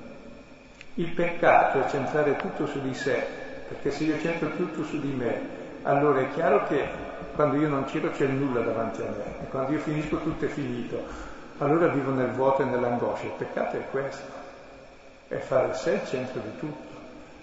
[0.94, 3.24] Il peccato è centrare tutto su di sé,
[3.68, 5.40] perché se io centro tutto su di me,
[5.84, 6.86] allora è chiaro che
[7.34, 10.48] quando io non c'ero c'è nulla davanti a me e quando io finisco tutto è
[10.48, 11.30] finito.
[11.58, 13.24] allora vivo nel vuoto e nell'angoscia.
[13.24, 14.30] Il peccato è questo,
[15.28, 16.90] è fare sé il centro di tutto.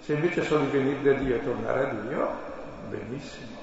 [0.02, 2.28] Se invece so di venire da Dio e tornare a Dio,
[2.88, 3.58] benissimo.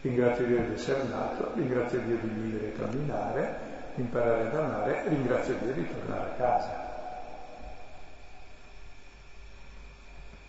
[0.00, 3.58] Ringrazio Dio di essere nato, ringrazio Dio di vivere e camminare,
[3.96, 6.85] imparare ad amare, ringrazio Dio di tornare a casa.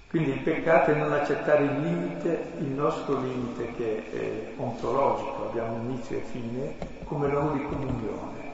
[0.10, 5.78] Quindi il peccato è non accettare il limite, il nostro limite che è ontologico, abbiamo
[5.84, 8.46] inizio e fine, come luogo di comunione.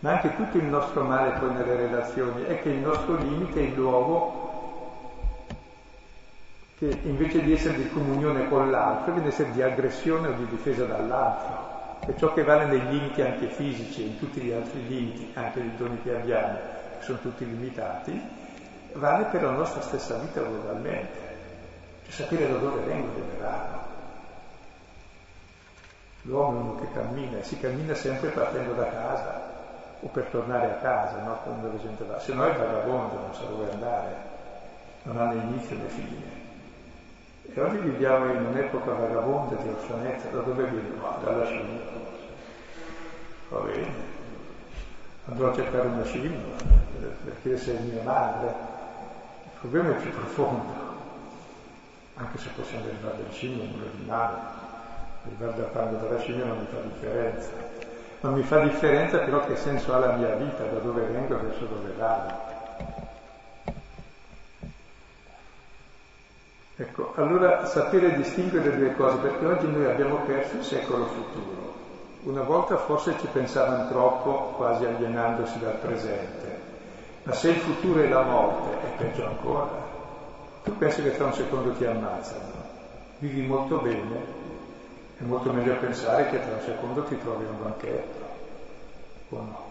[0.00, 3.64] Ma anche tutto il nostro male poi nelle relazioni è che il nostro limite è
[3.64, 4.48] il luogo
[6.78, 10.84] che invece di essere di comunione con l'altro viene essere di aggressione o di difesa
[10.84, 11.68] dall'altro.
[12.06, 15.60] E ciò che vale nei limiti anche fisici e in tutti gli altri limiti, anche
[15.60, 16.58] i doni che abbiamo,
[16.98, 18.18] che sono tutti limitati,
[18.94, 21.18] vale per la nostra stessa vita globalmente,
[22.04, 23.78] cioè sapere da dove vengo dove vado.
[26.22, 29.40] L'uomo è uno che cammina e si cammina sempre partendo da casa
[30.00, 31.38] o per tornare a casa, no?
[31.42, 32.18] Quando la gente va.
[32.18, 34.14] Se no è vagabondo, non sa dove andare,
[35.02, 36.38] non ha né inizio né fine.
[37.52, 40.88] E oggi viviamo in un'epoca vagabonda di orfanezza, da dove viene?
[40.96, 41.80] No, dalla scimmia.
[43.48, 43.92] Va bene,
[45.26, 46.54] andrò a cercare una scimmia,
[47.24, 48.54] perché sei mia madre,
[49.62, 50.72] il problema è più profondo,
[52.14, 54.36] anche se possiamo arrivare dalla scimmia, nulla di male.
[55.26, 57.50] Arrivare da quando dalla scimmia non mi fa differenza.
[58.20, 61.42] Non mi fa differenza però che senso ha la mia vita, da dove vengo e
[61.42, 62.34] verso dove vado.
[66.76, 71.74] Ecco, allora sapere distinguere due cose, perché oggi noi abbiamo perso il secolo futuro.
[72.22, 76.49] Una volta forse ci pensavano troppo, quasi alienandosi dal presente.
[77.22, 79.88] Ma se il futuro è la morte, è peggio ancora.
[80.64, 82.52] Tu pensi che tra un secondo ti ammazzano,
[83.18, 84.38] vivi molto bene,
[85.18, 88.24] è molto meglio pensare che tra un secondo ti trovi un banchetto,
[89.30, 89.68] o no?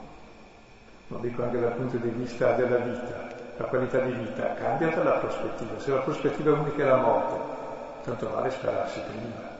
[1.07, 5.17] Lo dico anche dal punto di vista della vita, la qualità di vita cambia dalla
[5.17, 5.79] prospettiva.
[5.79, 7.35] Se la prospettiva unica è la morte,
[8.03, 9.57] tanto vale spararsi prima.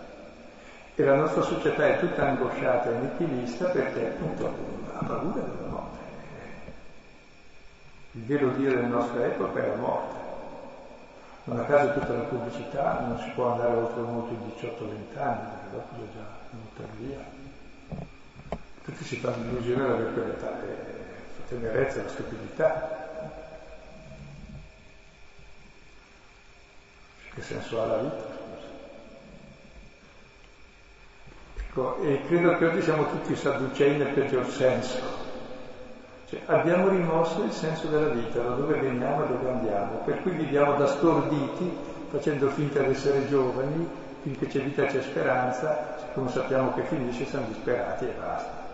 [0.93, 4.45] E la nostra società è tutta angosciata e nichilista perché appunto
[4.93, 5.68] ha paura della morte.
[8.13, 10.15] Il vero Dio della nostra epoca è la morte.
[11.43, 15.47] Non a caso tutta la pubblicità non si può andare oltre molto i 18-20 anni,
[15.51, 17.17] perché dopo è già buttare via.
[18.83, 23.07] Tutti si fanno illusione di quell'età, è la tenerezza, la stupidità.
[27.35, 28.37] Che senso ha la vita?
[31.57, 35.28] Ecco, e credo che oggi siamo tutti sadducei nel peggior senso
[36.29, 40.33] cioè, abbiamo rimosso il senso della vita, da dove veniamo e dove andiamo, per cui
[40.33, 41.75] viviamo da storditi,
[42.07, 43.87] facendo finta di essere giovani,
[44.21, 48.67] finché c'è vita c'è speranza, siccome sappiamo che finisce siamo disperati e basta.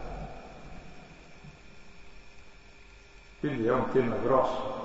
[3.39, 4.83] Quindi è un tema grosso.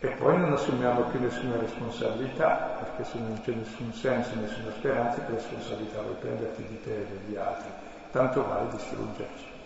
[0.00, 5.20] E poi non assumiamo più nessuna responsabilità, perché se non c'è nessun senso, nessuna speranza,
[5.20, 7.68] che responsabilità vuoi prenderti di te e degli altri?
[8.10, 9.60] Tanto vale distruggerci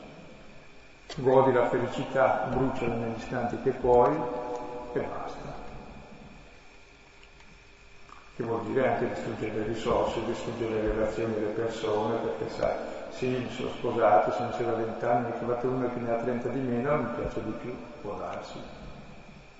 [1.16, 4.14] godi la felicità, bruciala negli istanti che puoi
[4.92, 5.64] e basta.
[8.36, 12.74] Che vuol dire anche distruggere le risorse, distruggere le relazioni delle persone, perché sai,
[13.10, 16.16] sì, mi sono sposato, sono insieme a 20 anni, ne trovate uno che ne ha
[16.16, 18.58] 30 di meno, mi piace di più, può darsi.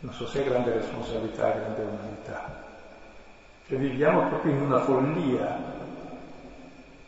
[0.01, 2.65] Non so se è grande responsabilità, grande umanità.
[3.67, 5.57] Cioè viviamo proprio in una follia,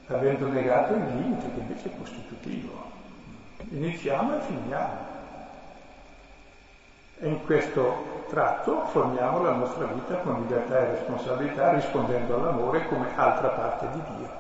[0.07, 2.88] avendo negato il limite che invece è costitutivo.
[3.71, 5.07] Iniziamo e finiamo.
[7.21, 13.09] E in questo tratto formiamo la nostra vita con libertà e responsabilità, rispondendo all'amore come
[13.17, 14.31] altra parte di Dio.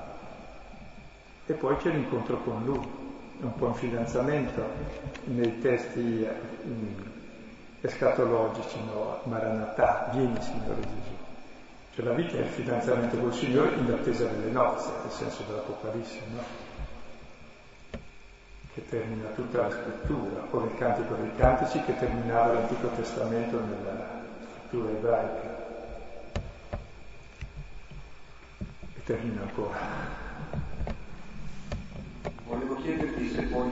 [1.46, 2.88] E poi c'è l'incontro con Lui,
[3.40, 4.62] un po' un fidanzamento
[5.24, 6.26] nei testi
[7.81, 9.18] escatologici, no?
[9.24, 11.16] Maranatà, vieni Signore Gesù.
[11.94, 16.20] Cioè la vita è il fidanzamento col Signore in attesa delle nozze, nel senso dell'Apocalisse,
[16.33, 16.67] no?
[18.79, 24.23] Che termina tutta la scrittura, o il Cantico dei Cantici che terminava l'Antico Testamento nella
[24.52, 25.67] scrittura ebraica.
[28.94, 29.79] E termina ancora.
[32.46, 33.71] Volevo chiederti se poi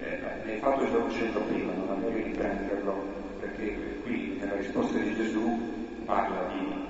[0.00, 2.94] eh, eh, ne hai fatto già un cenno prima, non magari riprenderlo,
[3.38, 6.87] perché qui nella risposta di Gesù parla di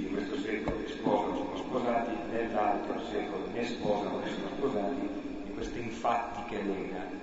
[0.00, 5.08] in questo secolo che sposano sono sposati, nell'altro secolo né sposano né sono sposati,
[5.44, 7.18] di questi infatti che lega.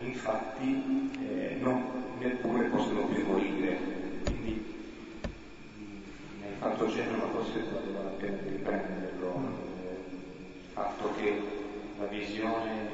[0.00, 1.84] Infatti eh, non,
[2.18, 3.78] neppure possono più morire.
[4.24, 4.64] Quindi
[6.40, 9.36] mi hai fatto cenno, forse valeva la pena di riprenderlo.
[9.38, 9.44] Mm.
[9.44, 11.40] Il fatto che
[11.98, 12.88] la visione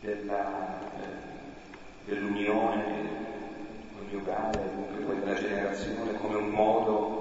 [0.00, 3.28] della, eh, dell'unione
[3.96, 7.19] coniugale, comunque poi della generazione come un modo,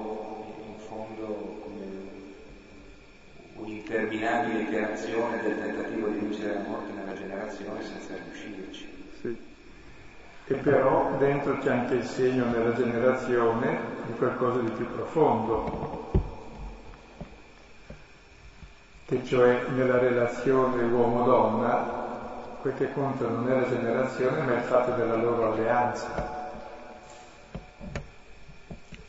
[1.00, 1.68] fondo
[3.56, 8.88] un'interminabile iterazione del tentativo di vincere la morte nella generazione senza riuscirci.
[9.22, 9.38] Sì.
[10.48, 16.12] E però dentro c'è anche il segno nella generazione di qualcosa di più profondo,
[19.06, 21.98] che cioè nella relazione uomo-donna
[22.62, 26.39] quel che conta non è la generazione ma il fatto della loro alleanza.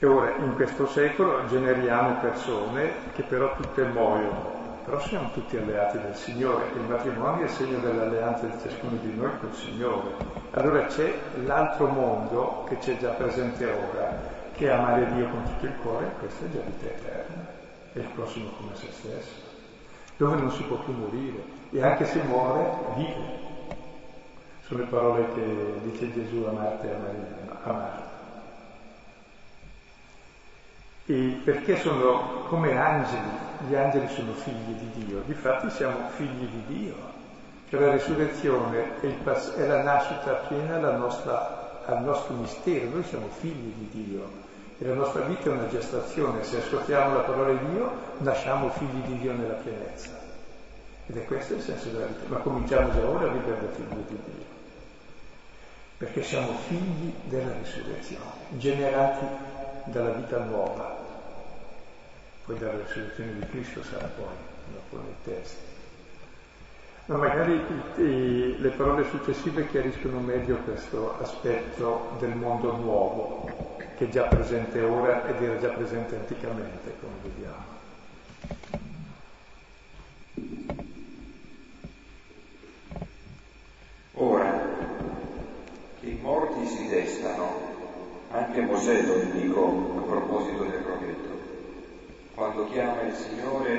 [0.02, 6.00] E ora in questo secolo generiamo persone che però tutte muoiono, però siamo tutti alleati
[6.00, 10.14] del Signore, il matrimonio è segno dell'alleanza di ciascuno di noi col Signore.
[10.52, 11.12] Allora c'è
[11.44, 14.18] l'altro mondo che c'è già presente ora,
[14.54, 17.46] che è amare Dio con tutto il cuore, questa è già vita eterna,
[17.92, 19.34] è il prossimo come se stesso,
[20.16, 21.42] dove non si può più morire
[21.72, 23.38] e anche se muore vive.
[24.62, 28.09] Sono le parole che dice Gesù a Marta e a Maria, a.
[31.10, 33.30] E perché sono come angeli,
[33.66, 36.94] gli angeli sono figli di Dio, difatti siamo figli di Dio,
[37.68, 43.26] cioè la resurrezione è, pass- è la nascita piena nostra, al nostro mistero, noi siamo
[43.40, 44.22] figli di Dio.
[44.78, 49.02] E la nostra vita è una gestazione, se ascoltiamo la parola di Dio nasciamo figli
[49.06, 50.10] di Dio nella pienezza.
[51.08, 54.04] Ed è questo il senso della vita, ma cominciamo già ora a vivere da figli
[54.06, 54.44] di Dio,
[55.96, 60.99] perché siamo figli della risurrezione, generati dalla vita nuova,
[62.44, 64.34] poi dalla risurrezione di Cristo sarà poi,
[64.72, 65.68] dopo nei testi.
[67.06, 67.60] Ma magari
[68.60, 75.26] le parole successive chiariscono meglio questo aspetto del mondo nuovo, che è già presente ora
[75.26, 77.78] ed era già presente anticamente, come vediamo.
[84.12, 84.68] Ora,
[86.02, 87.48] i morti si destano,
[88.30, 89.66] anche Mosè lo indicò
[89.96, 91.39] a proposito del profeta
[92.40, 93.72] quando chiama il Signore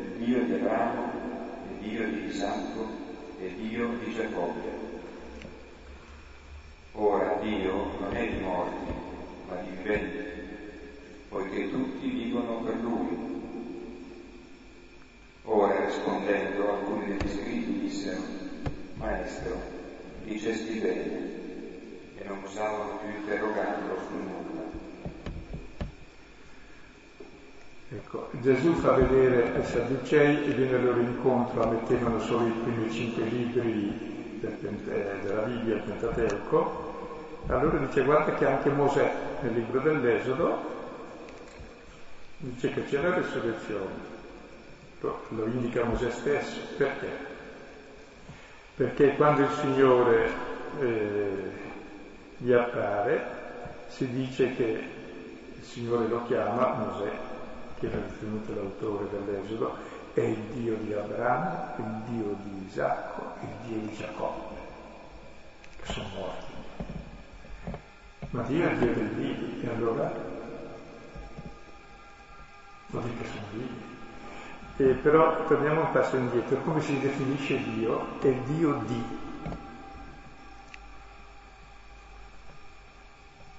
[0.00, 1.12] il Dio di Abramo,
[1.70, 2.84] il Dio di Isacco
[3.38, 4.70] e il Dio di Giacobbe.
[6.94, 8.92] Ora Dio non è di morti,
[9.46, 10.18] ma di viventi,
[11.28, 13.16] poiché tutti vivono per Lui.
[15.44, 18.22] Ora rispondendo alcuni degli scritti dissero,
[18.96, 19.60] Maestro,
[20.24, 21.30] dicesti bene,
[22.18, 24.51] e non osavano più interrogarlo sul nulla.
[27.94, 33.24] Ecco, Gesù fa vedere ai Sadducei e viene loro incontro, mettevano solo i primi cinque
[33.24, 39.12] libri del, eh, della Bibbia, il Pentateuco, allora dice guarda che anche Mosè
[39.42, 40.70] nel libro dell'Esodo
[42.38, 44.10] dice che c'è la resurrezione,
[45.00, 47.08] lo indica Mosè stesso, perché?
[48.74, 50.30] Perché quando il Signore
[50.80, 51.50] eh,
[52.38, 53.40] gli appare
[53.88, 54.88] si dice che
[55.56, 57.31] il Signore lo chiama Mosè
[57.82, 59.76] che era ritenuto l'autore dell'Esodo,
[60.14, 64.54] è il Dio di Abramo, il Dio di Isacco il Dio di Giacobbe,
[65.82, 66.52] che sono morti.
[68.30, 70.12] Ma Dio è il Dio del vivi, e allora
[72.86, 73.90] vuol dire che sono vivi.
[74.76, 78.20] E però torniamo un passo indietro, come si definisce Dio?
[78.20, 79.21] È Dio di.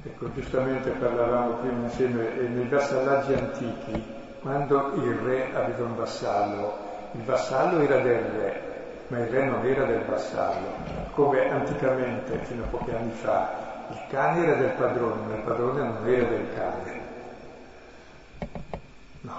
[0.05, 4.03] Ecco, giustamente parlavamo prima insieme nei vassallaggi antichi,
[4.41, 6.77] quando il re aveva un vassallo,
[7.13, 8.61] il vassallo era del re,
[9.07, 10.67] ma il re non era del vassallo,
[11.13, 15.81] come anticamente, fino a pochi anni fa, il cane era del padrone, ma il padrone
[15.81, 17.01] non era del cane.
[19.21, 19.33] No.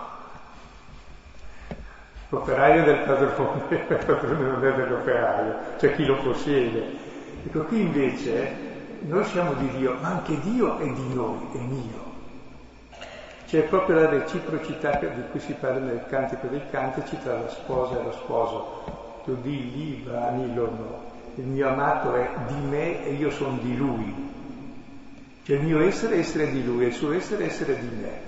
[2.30, 7.02] L'operaio è del padrone, il padrone non è dell'operaio, c'è chi lo possiede.
[7.44, 8.72] Ecco, qui invece
[9.06, 12.12] noi siamo di Dio, ma anche Dio è di noi, è mio.
[13.46, 18.00] C'è proprio la reciprocità di cui si parla nel Cantico dei Cantici tra la sposa
[18.00, 19.20] e lo sposo.
[19.24, 21.12] Tu di lì, vani no.
[21.34, 24.32] Il mio amato è di me e io sono di lui.
[25.44, 27.88] Cioè il mio essere è essere di lui e il suo essere è essere di
[27.94, 28.22] me.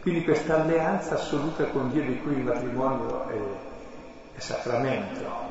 [0.00, 3.36] Quindi questa alleanza assoluta con Dio di cui il matrimonio è,
[4.36, 5.43] è sacramento,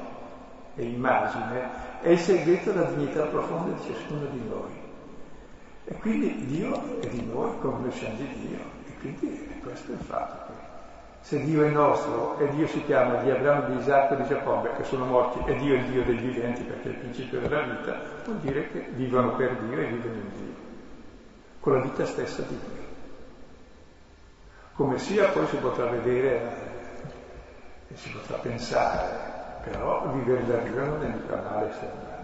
[0.76, 4.82] è immagine, è il segreto della dignità profonda di ciascuno di noi.
[5.86, 8.60] E quindi Dio è di noi come noi siamo di Dio.
[8.88, 10.52] E quindi questo è il fatto.
[11.22, 14.74] Se Dio è nostro e Dio si chiama di Abramo, di Isacco e di Giacobbe,
[14.76, 17.62] che sono morti, e Dio è il Dio dei viventi perché è il principio della
[17.62, 20.54] vita, vuol dire che vivono per Dio e vivono in Dio,
[21.60, 22.82] con la vita stessa di Dio.
[24.74, 26.72] Come sia poi si potrà vedere
[27.88, 29.33] e si potrà pensare
[29.64, 32.22] però è mica male sembra.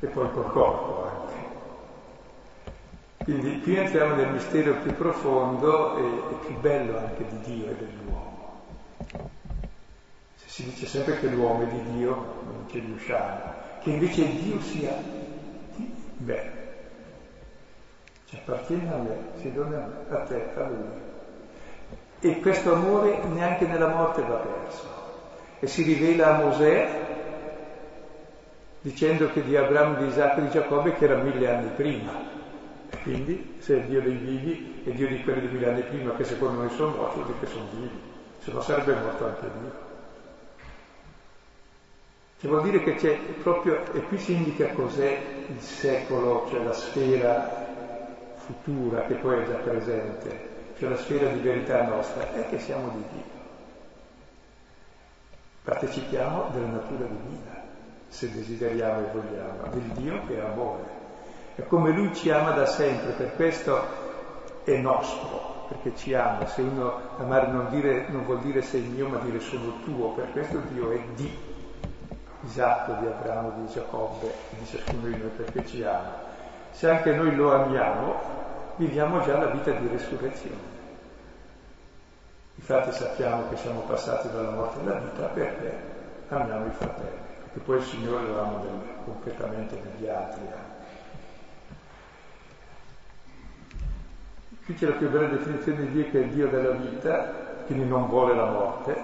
[0.00, 1.46] E poi col corpo anche.
[3.24, 7.74] Quindi più entriamo nel mistero più profondo e, e più bello anche di Dio e
[7.74, 8.60] dell'uomo.
[10.36, 14.60] Se si dice sempre che l'uomo è di Dio, non ci riusciamo, che invece Dio
[14.60, 14.94] sia
[15.74, 16.52] di me,
[18.26, 21.07] ci appartiene a me, si dona a te, a lui.
[22.20, 24.86] E questo amore neanche nella morte va perso.
[25.60, 27.06] E si rivela a Mosè
[28.80, 32.36] dicendo che di Abramo, di Isacco e di Giacobbe che era mille anni prima.
[33.02, 36.24] Quindi se è Dio dei vivi e Dio di quelli di mille anni prima che
[36.24, 38.00] secondo noi sono morti, che sono vivi,
[38.38, 39.86] se no sarebbe morto anche Dio.
[42.40, 46.72] Cioè vuol dire che c'è proprio, e qui si indica cos'è il secolo, cioè la
[46.72, 47.66] sfera
[48.36, 50.47] futura che poi è già presente,
[50.78, 53.36] cioè la sfera di verità nostra, è che siamo di Dio.
[55.64, 57.62] Partecipiamo della natura divina,
[58.06, 60.96] se desideriamo e vogliamo, del Dio che è amore.
[61.56, 63.82] E come Lui ci ama da sempre, per questo
[64.62, 66.46] è nostro, perché ci ama.
[66.46, 70.30] Se uno amare non, dire, non vuol dire sei mio, ma dire sono tuo, per
[70.30, 71.36] questo Dio è di
[72.44, 76.26] Isacco, di Abramo, di Giacobbe, di ciascuno di noi, perché ci ama.
[76.70, 78.37] Se anche noi lo amiamo,
[78.78, 80.76] viviamo già la vita di resurrezione.
[82.54, 85.72] Infatti sappiamo che siamo passati dalla morte alla vita perché
[86.28, 88.60] amiamo i fratelli, perché poi il Signore lo ama
[89.04, 90.40] completamente negli altri.
[94.64, 97.86] Qui c'è la più bella definizione di Dio che è il Dio della vita, quindi
[97.86, 98.96] non vuole la morte,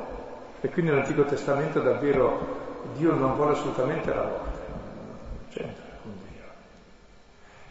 [0.60, 4.58] e quindi nell'Antico Testamento davvero Dio non vuole assolutamente la morte,
[5.50, 5.83] c'entra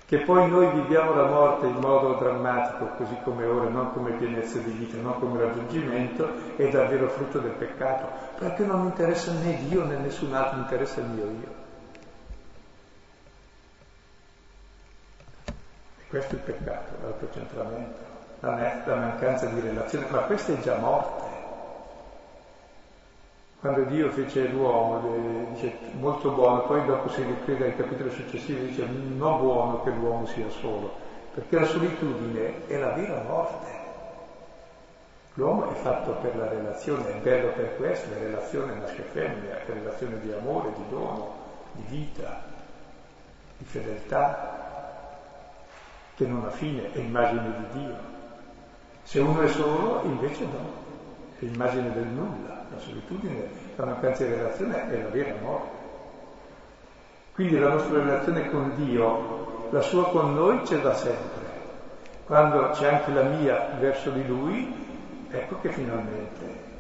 [0.06, 4.58] che poi noi viviamo la morte in modo drammatico, così come ora, non come pienezza
[4.60, 9.86] di vita, non come raggiungimento, è davvero frutto del peccato, perché non interessa né Dio
[9.86, 11.62] né nessun altro, interessa il mio io.
[16.00, 18.00] E questo è il peccato, l'autocentramento,
[18.42, 21.33] la, la mancanza di relazione, ma questa è già morte.
[23.64, 28.66] Quando Dio fece l'uomo, dice molto buono, poi dopo si riprende al capitolo successivo e
[28.66, 30.92] dice non buono che l'uomo sia solo,
[31.34, 33.68] perché la solitudine è la vera morte.
[35.36, 39.66] L'uomo è fatto per la relazione, è bello per questo, la relazione maschio femmina, è
[39.66, 41.34] relazione di amore, di dono,
[41.72, 42.44] di vita,
[43.60, 45.18] di fedeltà,
[46.16, 47.96] che non ha fine, è immagine di Dio.
[49.04, 50.70] Se uno è solo, invece no,
[51.40, 55.82] è immagine del nulla la solitudine, la mancanza di relazione è la vera morte.
[57.34, 61.42] Quindi la nostra relazione con Dio, la sua con noi c'è da sempre.
[62.26, 66.72] Quando c'è anche la mia verso di Lui, ecco che finalmente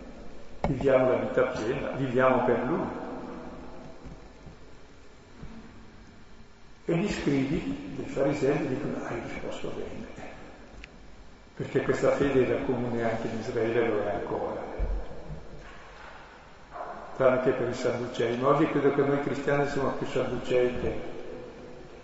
[0.68, 3.02] viviamo la vita piena, viviamo per Lui.
[6.86, 10.06] E gli scrivi dei farisei dicono, hai risposto bene,
[11.56, 14.73] perché questa fede era comune anche in Israele, lo è ancora
[17.16, 21.12] tranne che per i sadducei, ma oggi credo che noi cristiani siamo più sadducei che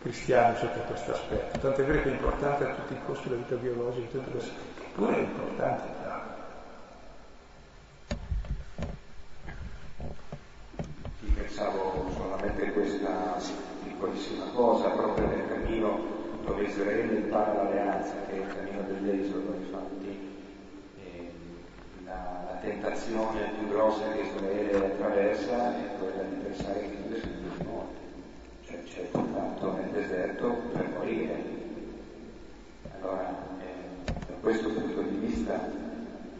[0.02, 1.60] cristiani sotto questo aspetto.
[1.60, 4.52] Tanto è vero che è importante a tutti i costi la vita biologica, tutto questo,
[4.84, 5.98] eppure è importante.
[11.20, 13.38] Ti pensavo solamente questa
[13.84, 19.54] piccolissima cosa, proprio nel cammino dove Israele impara l'alleanza, che è il cammino dell'Esodo,
[22.62, 27.64] tentazione più grossa che Israele attraversa è quella di pensare che Dio sia Dio di
[27.66, 28.00] morte,
[28.66, 31.44] cioè c'è portato nel deserto per morire.
[33.00, 33.30] Allora,
[33.60, 35.72] eh, da questo punto di vista,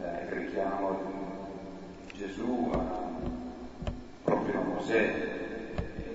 [0.02, 3.88] eh, il richiamo di Gesù a,
[4.24, 6.14] proprio a Mosè, eh,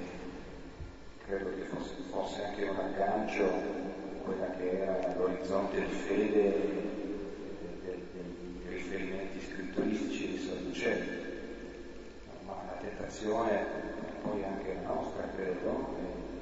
[1.25, 6.93] credo che fosse, fosse anche un aggancio a quella che era l'orizzonte di fede
[8.67, 9.39] riferimenti
[9.75, 11.03] scrittoristici di Sadducei,
[12.45, 13.65] ma la tentazione
[14.23, 15.93] poi anche la nostra, credo,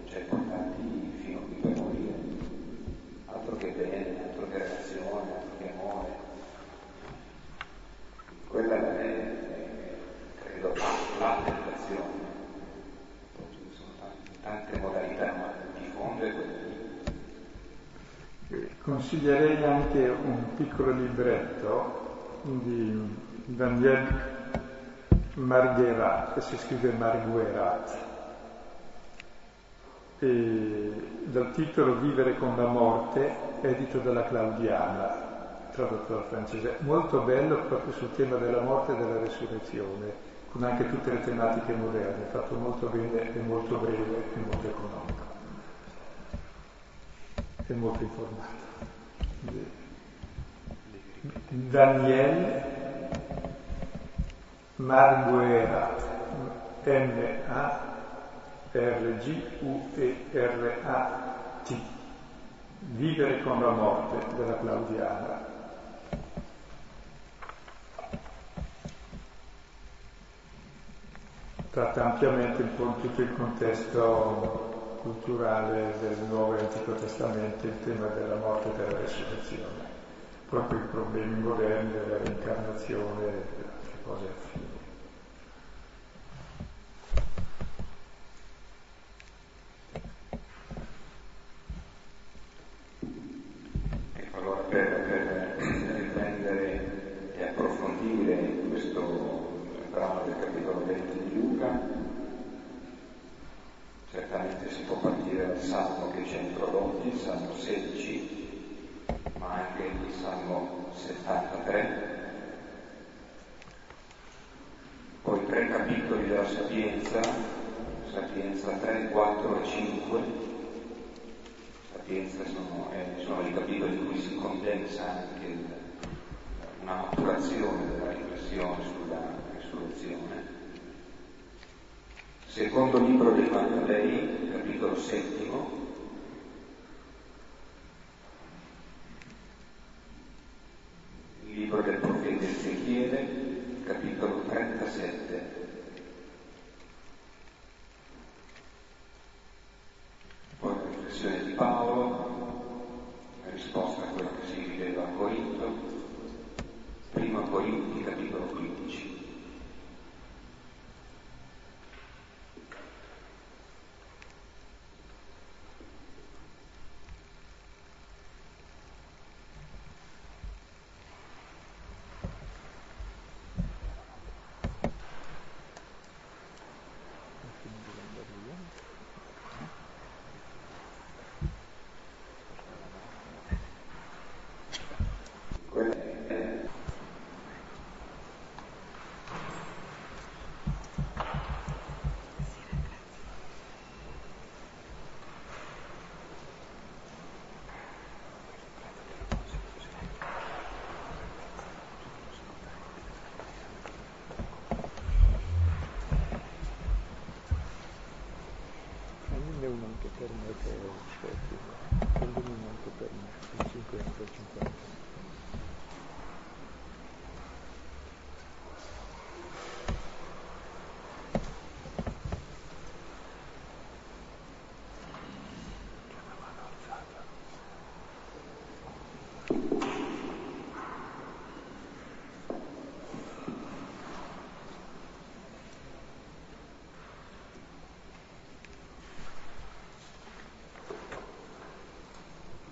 [0.06, 2.14] ci ha portati fino qui per morire.
[3.26, 6.10] Altro che bene, altro che relazione, altro che amore.
[8.48, 9.34] Quella è,
[10.44, 10.74] credo,
[11.20, 12.22] la tentazione.
[13.52, 16.72] Ci sono tante, tante modalità, ma di fondo è quella lì.
[18.84, 22.03] Consiglierei anche un piccolo libretto
[22.44, 23.16] di
[23.46, 24.08] Daniel
[25.36, 27.98] Margherat, che si scrive Marguerat,
[30.20, 30.92] e
[31.26, 35.32] dal titolo Vivere con la morte, edito dalla Claudiana.
[35.72, 40.14] tradotto dal francese, molto bello proprio sul tema della morte e della resurrezione,
[40.52, 45.24] con anche tutte le tematiche moderne, fatto molto bene, è molto breve e molto economico,
[47.66, 48.62] è molto informato.
[51.48, 52.62] Daniel
[54.76, 56.04] Marguerat,
[56.84, 57.92] M-A-R-G-U-E-R-A-T,
[62.80, 65.52] Vivere con la morte della Claudiana.
[71.74, 78.06] tratta ampiamente un po' tutto il contesto culturale del Nuovo e Antico Testamento il tema
[78.08, 80.03] della morte e della resurrezione,
[80.54, 84.83] proprio i problemi moderni della reincarnazione e altre cose affini.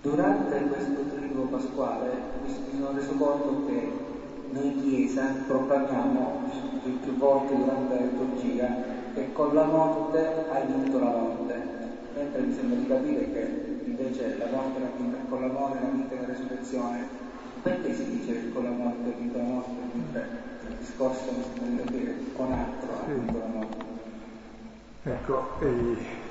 [0.02, 2.10] Durante questo triduo pasquale
[2.42, 3.88] mi sono reso conto che
[4.50, 6.40] noi in Chiesa proclamiamo
[6.82, 8.66] più, volte durante la liturgia
[9.14, 11.54] che con la morte hai vinto la morte,
[12.16, 15.90] mentre mi sembra di capire che invece la morte l'ha vinta con la morte, l'ha
[15.90, 17.06] vinta la resurrezione.
[17.62, 20.28] Perché si dice che con la morte ha vinto la morte, mentre
[20.68, 23.84] il discorso mi sembra di capire con altro ha vinto la morte?
[25.04, 26.30] Ecco, e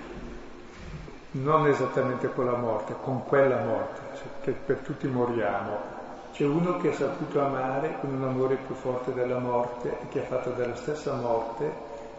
[1.32, 6.00] non esattamente con la morte, con quella morte, cioè che per tutti moriamo.
[6.34, 10.22] C'è uno che ha saputo amare con un amore più forte della morte e che
[10.22, 11.64] ha fatto della stessa morte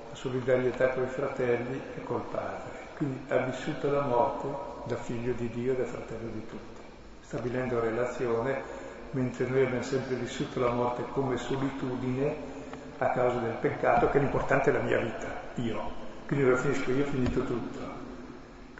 [0.09, 2.81] la solidarietà con i fratelli e col padre.
[2.97, 4.49] Quindi ha vissuto la morte
[4.85, 6.81] da figlio di Dio e da fratello di tutti,
[7.21, 8.63] stabilendo relazione,
[9.11, 12.51] mentre noi abbiamo sempre vissuto la morte come solitudine
[12.99, 16.01] a causa del peccato, che l'importante è la mia vita, io.
[16.27, 17.92] Quindi lo finisco io, ho finito tutto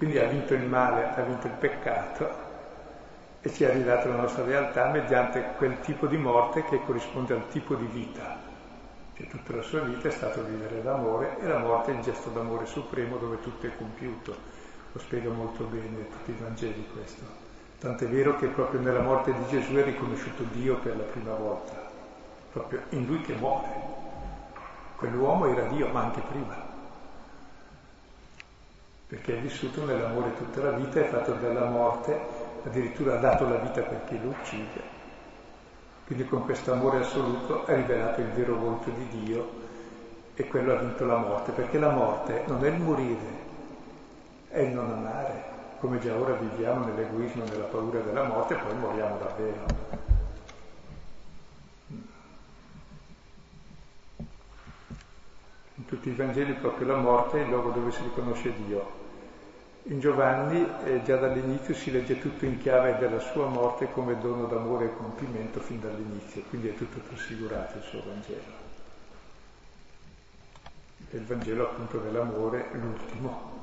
[0.03, 2.29] quindi ha vinto il male, ha vinto il peccato
[3.41, 7.49] e ci ha ridato la nostra realtà mediante quel tipo di morte che corrisponde al
[7.51, 8.37] tipo di vita.
[9.15, 12.31] Cioè tutta la sua vita è stato vivere l'amore e la morte è il gesto
[12.31, 14.35] d'amore supremo dove tutto è compiuto.
[14.91, 17.23] Lo spiega molto bene tutti i Vangeli questo.
[17.79, 21.75] Tant'è vero che proprio nella morte di Gesù è riconosciuto Dio per la prima volta,
[22.51, 23.69] proprio in lui che muore.
[24.97, 26.62] Quell'uomo era Dio, ma anche prima
[29.13, 32.19] perché è vissuto nell'amore tutta la vita, è fatto della morte,
[32.65, 34.81] addirittura ha dato la vita per chi lo uccide,
[36.07, 39.51] Quindi con questo amore assoluto ha rivelato il vero volto di Dio
[40.35, 43.41] e quello ha vinto la morte, perché la morte non è il morire,
[44.49, 45.45] è il non amare,
[45.79, 49.65] come già ora viviamo nell'egoismo, nella paura della morte, poi moriamo davvero.
[55.75, 59.02] In tutti i Vangeli proprio la morte è il luogo dove si riconosce Dio.
[59.87, 64.47] In Giovanni eh, già dall'inizio si legge tutto in chiave della sua morte come dono
[64.47, 68.61] d'amore e compimento fin dall'inizio, quindi è tutto trasfigurato il suo Vangelo.
[71.11, 73.61] E il Vangelo appunto dell'amore, l'ultimo.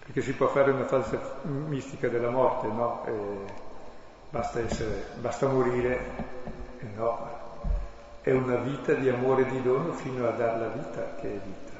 [0.00, 3.04] Perché si può fare una falsa mistica della morte, no?
[3.06, 3.68] E
[4.30, 5.98] basta, essere, basta morire,
[6.94, 7.28] no,
[8.20, 11.38] è una vita di amore e di dono fino a dar la vita che è
[11.38, 11.78] vita.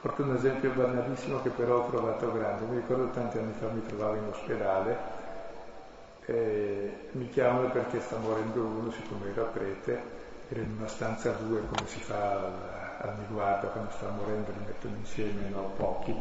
[0.00, 2.66] Porto un esempio banalissimo che però ho trovato grande.
[2.66, 4.98] Mi ricordo tanti anni fa mi trovavo in ospedale,
[6.26, 11.34] e mi chiamano perché sta morendo uno, siccome era prete, era in una stanza a
[11.34, 12.30] due come si fa
[12.98, 16.14] al, al quando sta morendo, li mettono insieme, no, pochi.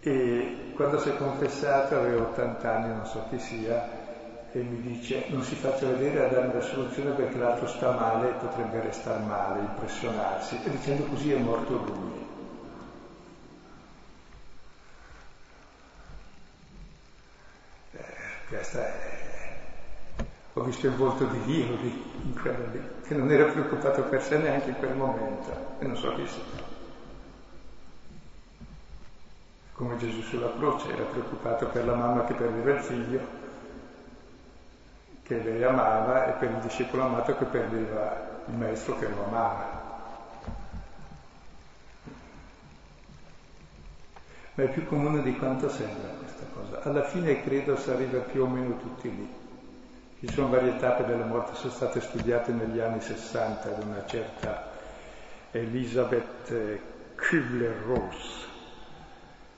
[0.00, 4.00] E quando si è confessato, aveva 80 anni, non so chi sia,
[4.52, 8.30] e mi dice non si faccia vedere a darmi la soluzione perché l'altro sta male
[8.30, 10.58] e potrebbe restare male, impressionarsi.
[10.64, 12.26] E dicendo così è morto lui.
[17.92, 18.04] Eh,
[18.48, 18.89] questa è
[20.70, 24.38] visto il volto di Dio lì, in quello lì, che non era preoccupato per sé
[24.38, 26.68] neanche in quel momento, e non so chi sia.
[29.72, 33.20] Come Gesù sulla croce era preoccupato per la mamma che perdeva il figlio,
[35.24, 39.88] che lei amava, e per il discepolo amato che perdeva il maestro che lo amava.
[44.54, 46.82] Ma è più comune di quanto sembra questa cosa.
[46.82, 49.39] Alla fine credo si arriva più o meno tutti lì.
[50.20, 54.68] Ci sono varie tappe della morte, sono state studiate negli anni 60 da una certa
[55.50, 56.52] Elisabeth
[57.14, 58.46] Kübler-Ross,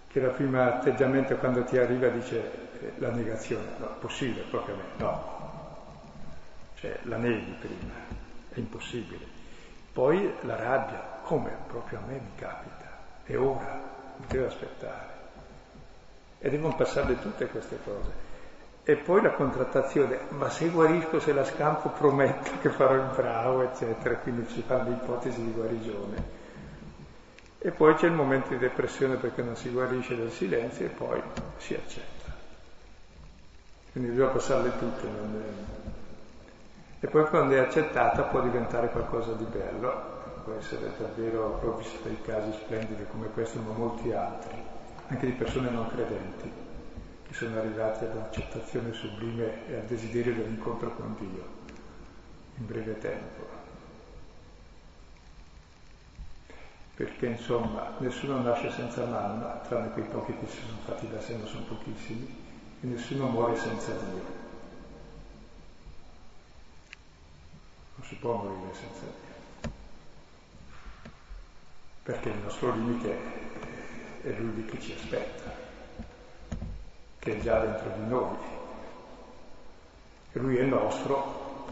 [0.07, 4.79] che il primo atteggiamento quando ti arriva dice eh, la negazione, no, possibile proprio a
[4.79, 5.41] me, no,
[6.77, 7.95] cioè la neghi prima,
[8.51, 9.27] è impossibile.
[9.93, 13.81] Poi la rabbia, come proprio a me mi capita, è ora,
[14.17, 15.11] non devo aspettare.
[16.39, 18.32] E devono passare tutte queste cose.
[18.85, 23.63] E poi la contrattazione, ma se guarisco, se la scampo, prometto che farò il bravo,
[23.63, 26.41] eccetera, quindi si fanno ipotesi di guarigione.
[27.59, 31.23] E poi c'è il momento di depressione perché non si guarisce del silenzio e poi
[31.59, 32.35] si accetta.
[33.93, 35.09] Quindi bisogna passarle tutte.
[36.99, 39.93] E poi quando è accettata può diventare qualcosa di bello,
[40.43, 44.61] può essere davvero, ho visto dei casi splendidi come questo, ma molti altri,
[45.07, 46.62] anche di persone non credenti
[47.33, 51.61] che sono arrivati ad un'accettazione sublime e al desiderio dell'incontro con Dio
[52.57, 53.61] in breve tempo.
[56.95, 61.37] Perché insomma nessuno nasce senza mamma, tranne quei pochi che si sono fatti da sé,
[61.37, 62.27] non sono pochissimi,
[62.83, 64.41] e nessuno muore senza Dio.
[67.95, 69.71] Non si può morire senza Dio.
[72.03, 73.17] Perché il nostro limite
[74.23, 75.72] è lui che ci aspetta
[77.23, 78.37] che è già dentro di noi.
[80.33, 81.67] Lui è nostro,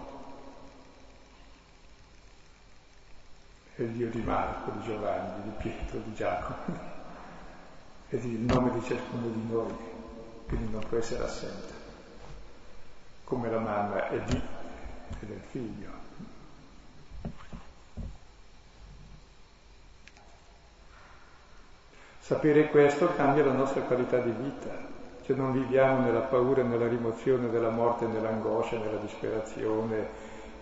[3.74, 6.78] è il Dio di Marco, di Giovanni, di Pietro, di Giacomo,
[8.10, 9.74] e il nome di ciascuno di noi,
[10.46, 11.74] quindi non può essere assente,
[13.24, 14.40] come la mamma è di
[15.20, 15.90] e del figlio.
[22.20, 27.50] Sapere questo cambia la nostra qualità di vita, se non viviamo nella paura, nella rimozione
[27.50, 30.08] della morte, nell'angoscia, nella disperazione,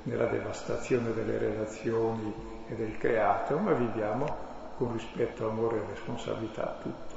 [0.02, 2.32] nella devastazione delle relazioni
[2.68, 4.46] e del creato, ma viviamo
[4.76, 7.14] con rispetto, amore e responsabilità tutto.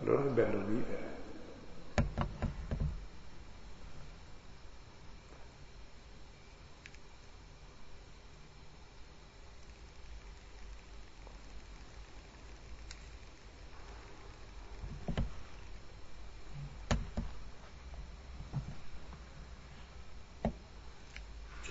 [0.00, 1.17] Allora è bello vivere.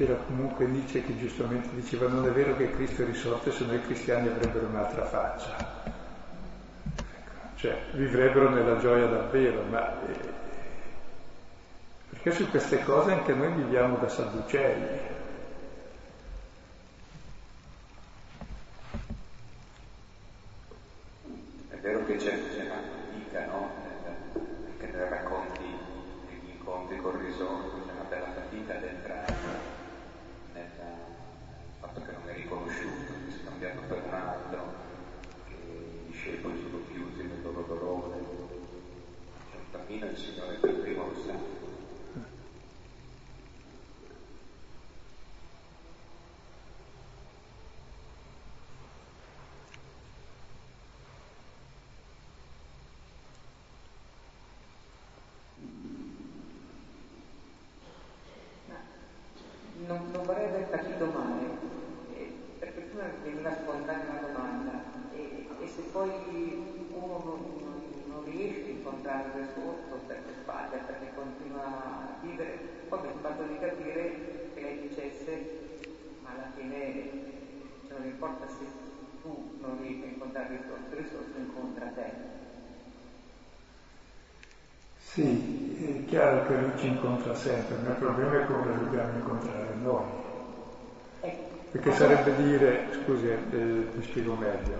[0.08, 3.82] C'era comunque Nietzsche che giustamente diceva non è vero che Cristo è risorto se noi
[3.82, 5.84] cristiani avrebbero un'altra faccia.
[7.56, 10.18] cioè vivrebbero nella gioia davvero, ma eh,
[12.12, 14.82] perché su queste cose anche noi viviamo da sadducei.
[21.68, 23.72] È vero che c'è, c'è una fatica, no?
[24.70, 25.64] Anche nei racconti,
[26.30, 29.68] negli incontri con risorto, c'è una bella fatica ad entrare
[30.58, 30.66] nel
[31.80, 34.74] fatto che non è riconosciuto, che è scambiato per un altro,
[35.48, 38.18] che i discepoli sono chiusi nel loro dolore.
[39.52, 41.58] C'è un cammino il Signore per primo lo sa.
[85.18, 89.18] Sì, è chiaro che lui ci incontra sempre, ma il problema è come lo dobbiamo
[89.18, 90.06] incontrare noi.
[91.72, 94.78] Perché sarebbe dire, scusi, eh, ti spiego meglio,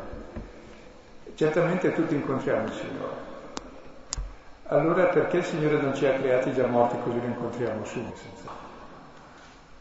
[1.34, 3.16] certamente tutti incontriamo il Signore.
[4.66, 8.20] Allora perché il Signore non ci ha creati già morti così lo incontriamo subito?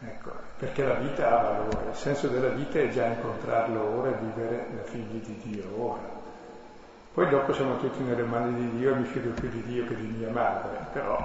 [0.00, 4.18] Ecco, perché la vita ha valore, il senso della vita è già incontrarlo ora e
[4.22, 6.15] vivere da figli di Dio ora.
[7.16, 9.96] Poi dopo siamo tutti nelle mani di Dio e mi fido più di Dio che
[9.96, 11.16] di mia madre, però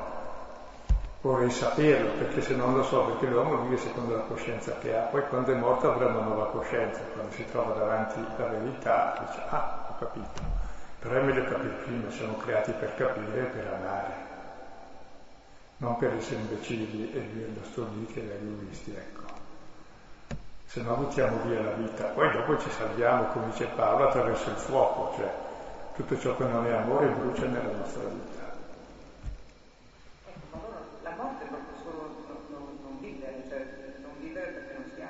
[1.19, 5.01] vorrei saperlo, perché se non lo so, perché l'uomo vive secondo la coscienza che ha,
[5.01, 9.41] poi quando è morto avrà una nuova coscienza, quando si trova davanti la verità dice,
[9.49, 10.41] ah, ho capito,
[10.99, 14.13] però è meglio capire prima, siamo creati per capire e per amare,
[15.75, 19.23] non per essere imbecilli e vivendo storditi ed egoisti, ecco.
[20.67, 24.55] Se no buttiamo via la vita, poi dopo ci salviamo, come dice Paolo, attraverso il
[24.55, 25.49] fuoco, cioè
[25.95, 28.53] tutto ciò che non è amore brucia nella nostra vita.
[30.25, 32.15] Ecco, ma allora la morte è proprio solo
[32.49, 33.65] non, non vivere, cioè
[34.01, 35.07] non vivere perché non si ha.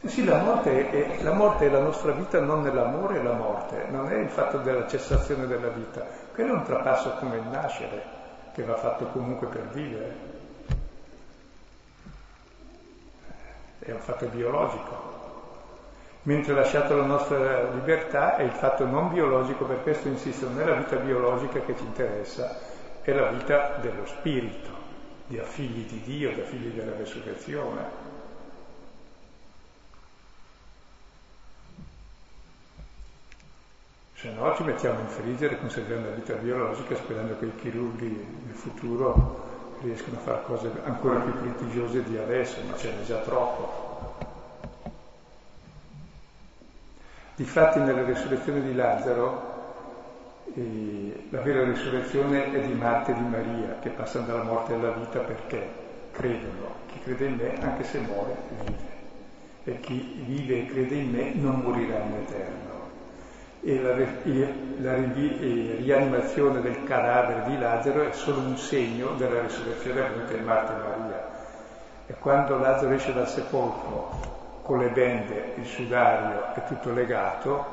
[0.00, 3.32] Sì, sì, la morte, è, la morte è la nostra vita, non nell'amore è la
[3.32, 6.06] morte, non è il fatto della cessazione della vita.
[6.32, 8.02] Quello è un trapasso come il nascere,
[8.54, 10.38] che va fatto comunque per vivere.
[13.80, 15.19] È un fatto biologico
[16.22, 20.64] mentre lasciato la nostra libertà è il fatto non biologico, per questo insisto, non è
[20.64, 22.58] la vita biologica che ci interessa,
[23.02, 24.68] è la vita dello spirito,
[25.26, 28.08] da figli di Dio, da figli della resurrezione.
[34.14, 38.54] Se no ci mettiamo in frigere conserviamo la vita biologica sperando che i chirurghi nel
[38.54, 43.89] futuro riescano a fare cose ancora più prestigiose di adesso, ma ce n'è già troppo.
[47.40, 53.78] Difatti nella risurrezione di Lazzaro eh, la vera risurrezione è di Marta e di Maria
[53.80, 55.66] che passano dalla morte alla vita perché
[56.10, 56.74] credono.
[56.88, 58.76] Chi crede in me, anche se muore, vive.
[59.64, 62.90] E chi vive e crede in me non morirà in eterno.
[63.62, 64.48] E la, la,
[64.80, 65.02] la
[65.78, 70.86] rianimazione del cadavere di Lazzaro è solo un segno della risurrezione avvenuta in Marta e
[70.86, 71.28] Maria.
[72.06, 74.39] E quando Lazzaro esce dal sepolcro
[74.70, 77.64] con le bende, il sudario è tutto legato,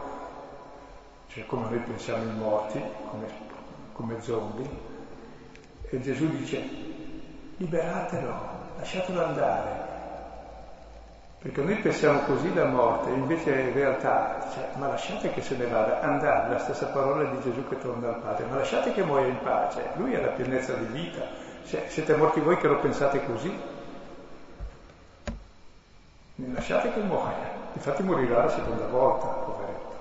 [1.28, 2.82] cioè come noi pensiamo ai morti,
[3.12, 3.28] come,
[3.94, 4.68] come zombie,
[5.92, 6.60] e Gesù dice
[7.58, 8.34] liberatelo,
[8.78, 9.86] lasciatelo andare.
[11.38, 15.68] Perché noi pensiamo così la morte, invece in realtà dice, ma lasciate che se ne
[15.68, 19.28] vada, andate, la stessa parola di Gesù che torna al Padre, ma lasciate che muoia
[19.28, 21.22] in pace, lui è la pienezza di vita,
[21.64, 23.77] cioè, siete morti voi che lo pensate così,
[26.46, 29.96] lasciate che muoia, infatti morirà la seconda volta, poveretto.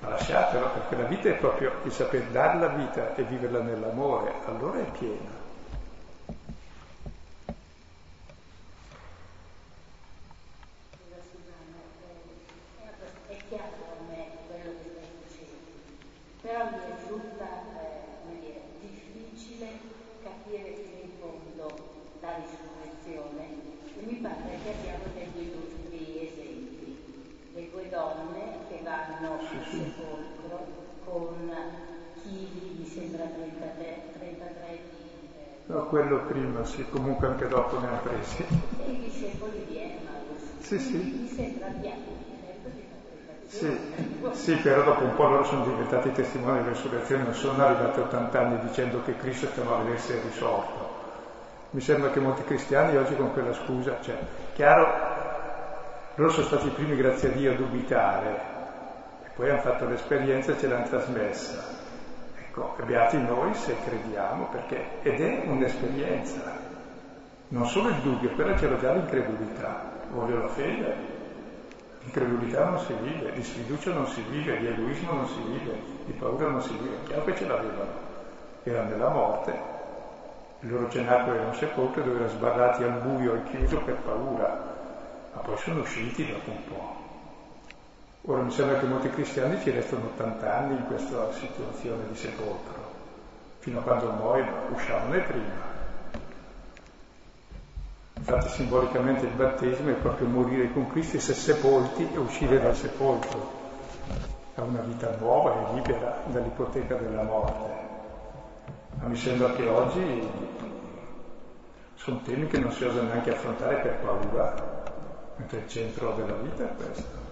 [0.00, 4.32] Ma lasciatelo, perché la vita è proprio il saper dare la vita e viverla nell'amore,
[4.44, 5.42] allora è piena.
[17.76, 19.68] eh, difficile
[20.22, 20.84] capire
[24.64, 26.96] che abbiamo degli illustri esempi,
[27.52, 30.66] le due donne che vanno al sepolcro
[31.04, 31.52] con
[32.22, 35.28] chili, mi sembra 33, 33 di...
[35.68, 38.42] Eh, no, quello prima, sì, comunque anche dopo ne ha presi.
[38.80, 40.40] E i discepoli di Emmaus.
[40.60, 40.96] Sì, sì.
[40.96, 42.22] Mi sembra bianco
[43.46, 43.68] Sì,
[44.32, 48.02] sì, però dopo un po' loro sono diventati testimoni della risurrezione, non sono arrivati a
[48.04, 51.03] 80 anni dicendo che Cristo stiamo a è risorto.
[51.74, 54.16] Mi sembra che molti cristiani oggi con quella scusa, cioè,
[54.52, 54.86] chiaro,
[56.14, 58.40] loro sono stati i primi, grazie a Dio, a dubitare,
[59.24, 61.64] e poi hanno fatto l'esperienza e ce l'hanno trasmessa.
[62.38, 66.42] Ecco, beati noi se crediamo, perché, ed è un'esperienza,
[67.48, 71.12] non solo il dubbio, quella c'era già l'incredulità, voglio la fede,
[72.04, 76.12] Incredulità non si vive, di sfiducia non si vive, di egoismo non si vive, di
[76.12, 76.98] paura non si vive.
[77.06, 78.12] Chiaro che ce l'avevano.
[78.62, 79.73] Era nella morte,
[80.64, 84.74] il loro cenacolo era un sepolcro dove erano sbarrati al buio, al chiuso per paura,
[85.34, 87.02] ma poi sono usciti dopo un po'.
[88.32, 92.92] Ora mi sembra che molti cristiani ci restano 80 anni in questa situazione di sepolcro,
[93.58, 95.72] fino a quando muoiono, usciamone prima.
[98.16, 103.52] Infatti simbolicamente il battesimo è proprio morire con Cristo, essere sepolti e uscire dal sepolcro
[104.54, 107.83] a una vita nuova e libera dall'ipoteca della morte.
[108.98, 110.28] Ma mi sembra che oggi
[111.94, 114.82] sono temi che non si osa neanche affrontare per paura,
[115.36, 117.22] mentre il centro della vita è questo.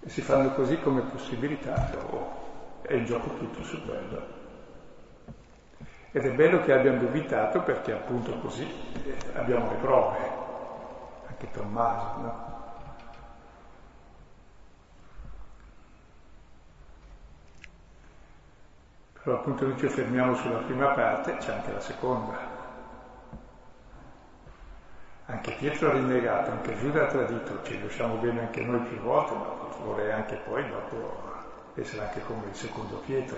[0.00, 4.34] E si fanno così come possibilità, o è in gioco tutto su quello.
[6.12, 8.66] Ed è bello che abbiano dubitato perché appunto così
[9.34, 10.18] abbiamo le prove,
[11.28, 12.55] anche Tommaso, no?
[19.26, 22.38] Però appunto noi ci fermiamo sulla prima parte, c'è anche la seconda.
[25.26, 29.34] Anche Pietro ha rinnegato, anche Giuda ha tradito, ci riusciamo bene anche noi più volte,
[29.34, 29.48] ma
[29.82, 31.24] vorrei anche poi dopo
[31.74, 33.36] essere anche come il secondo Pietro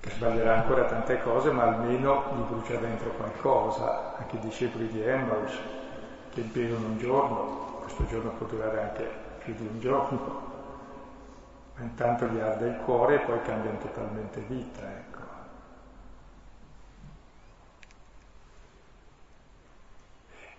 [0.00, 5.02] che sbaglierà ancora tante cose, ma almeno gli brucia dentro qualcosa, anche i discepoli di
[5.02, 5.56] Emmaus
[6.30, 10.51] che impiegano un giorno, questo giorno può durare anche più di un giorno,
[11.82, 15.20] intanto gli arde il cuore e poi cambiano totalmente vita, ecco.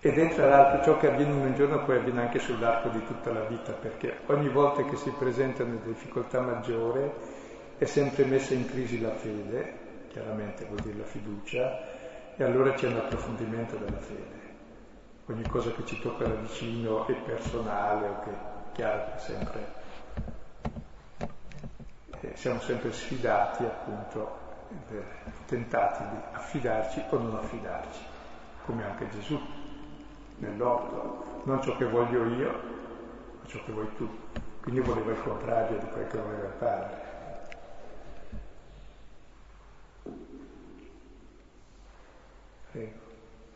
[0.05, 3.31] Ed è l'altro ciò che avviene in un giorno poi avviene anche sull'arco di tutta
[3.31, 7.09] la vita, perché ogni volta che si presentano difficoltà maggiori
[7.77, 11.79] è sempre messa in crisi la fede, chiaramente vuol dire la fiducia,
[12.35, 14.41] e allora c'è un approfondimento della fede.
[15.27, 19.81] Ogni cosa che ci tocca da vicino è personale è chiaro che sempre
[22.23, 24.39] eh, siamo sempre sfidati appunto,
[24.91, 25.03] eh,
[25.45, 28.01] tentati di affidarci o non affidarci,
[28.65, 29.39] come anche Gesù
[30.37, 32.51] nell'orto, non ciò che voglio io,
[33.41, 34.09] ma ciò che vuoi tu.
[34.61, 37.11] Quindi voleva il contrario di quel che voleva il Padre.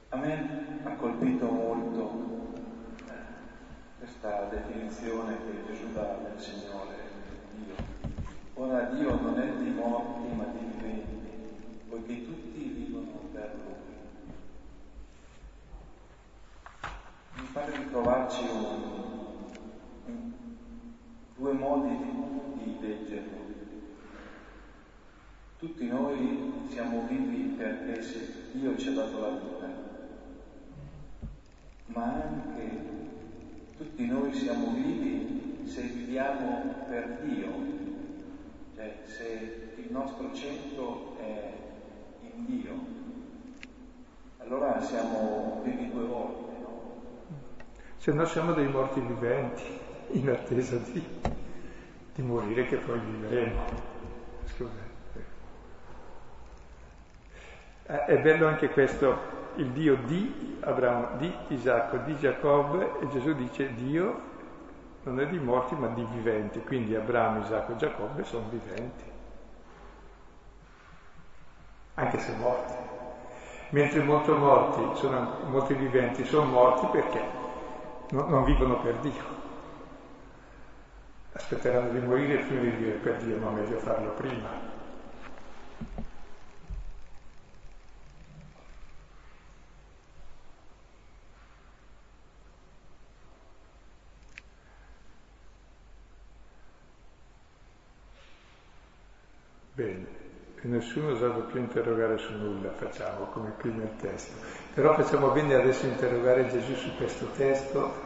[0.10, 2.54] A me ha colpito molto
[3.08, 3.14] eh,
[4.00, 7.07] questa definizione che Gesù dà del Signore.
[8.60, 11.30] Ora Dio non è di morti ma di viventi,
[11.88, 13.76] poiché tutti vivono per Lui.
[17.36, 18.46] Mi pare di trovarci
[21.36, 23.38] due modi di, di leggerlo.
[25.60, 28.02] Tutti noi siamo vivi perché
[28.54, 29.70] Dio ci ha dato la vita,
[31.86, 32.82] ma anche
[33.78, 37.87] tutti noi siamo vivi se viviamo per Dio,
[38.78, 41.52] cioè se il nostro centro è
[42.22, 42.74] in Dio,
[44.38, 46.52] allora siamo vivi due volte.
[46.62, 46.82] No?
[47.98, 49.64] Se no siamo dei morti viventi,
[50.12, 51.04] in attesa di,
[52.14, 53.64] di morire che poi vivremo.
[54.46, 54.86] Scusa.
[57.88, 59.18] Eh, è bello anche questo,
[59.56, 64.36] il Dio di Abramo, di Isacco, di Giacobbe, e Gesù dice Dio
[65.08, 69.06] non è di morti ma di viventi, quindi Abramo, Isacco e Giacobbe sono viventi,
[71.96, 72.74] anche se morti.
[73.70, 77.22] Mentre molti morti, sono, molti viventi sono morti perché
[78.10, 79.36] non, non vivono per Dio.
[81.32, 84.50] Aspetteranno di morire prima di vivere per Dio, ma meglio farlo prima.
[99.76, 100.08] Bene,
[100.62, 104.34] e nessuno osato più interrogare su nulla, facciamo come qui nel testo.
[104.74, 108.06] Però facciamo bene adesso interrogare Gesù su questo testo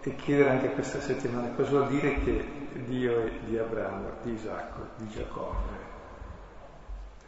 [0.00, 2.48] e chiedere anche questa settimana cosa vuol dire che
[2.84, 5.94] Dio è di Abramo, di Isacco, di Giacobbe.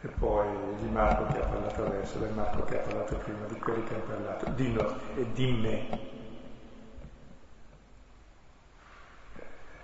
[0.01, 0.47] E poi
[0.79, 3.93] di Marco che ha parlato adesso, di Marco che ha parlato prima, di quelli che
[3.95, 6.17] hanno parlato, di noi e di me.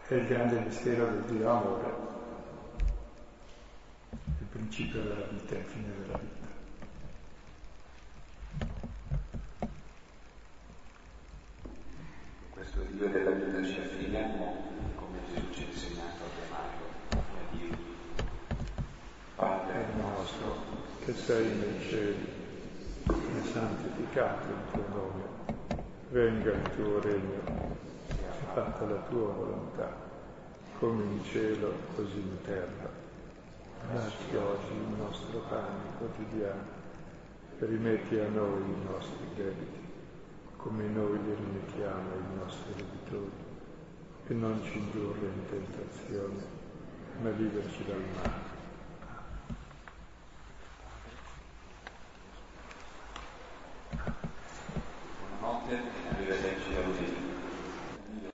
[0.07, 2.14] è il grande mistero del Dio amore,
[4.39, 6.47] il principio della vita e il fine della vita.
[12.49, 14.63] Questo Dio della vita ci affiniamo
[14.95, 17.77] come Gesù ci ha insegnato a chiamarlo, a Dio.
[19.35, 20.55] Padre nostro,
[21.03, 22.29] che sei nei cieli,
[23.03, 25.23] sia santificato il tuo nome,
[26.09, 27.83] venga il tuo regno
[28.55, 29.93] fatta la tua volontà,
[30.79, 33.04] come in cielo così in terra
[33.91, 36.83] dacci oggi il nostro pane quotidiano,
[37.59, 39.79] rimetti a noi i nostri debiti,
[40.57, 43.31] come noi li rimettiamo ai nostri debitori,
[44.27, 46.45] e non ci indurre in tentazione,
[47.21, 48.53] ma liberci dal male.
[55.39, 57.14] Buonanotte e arrivederci a lunedì.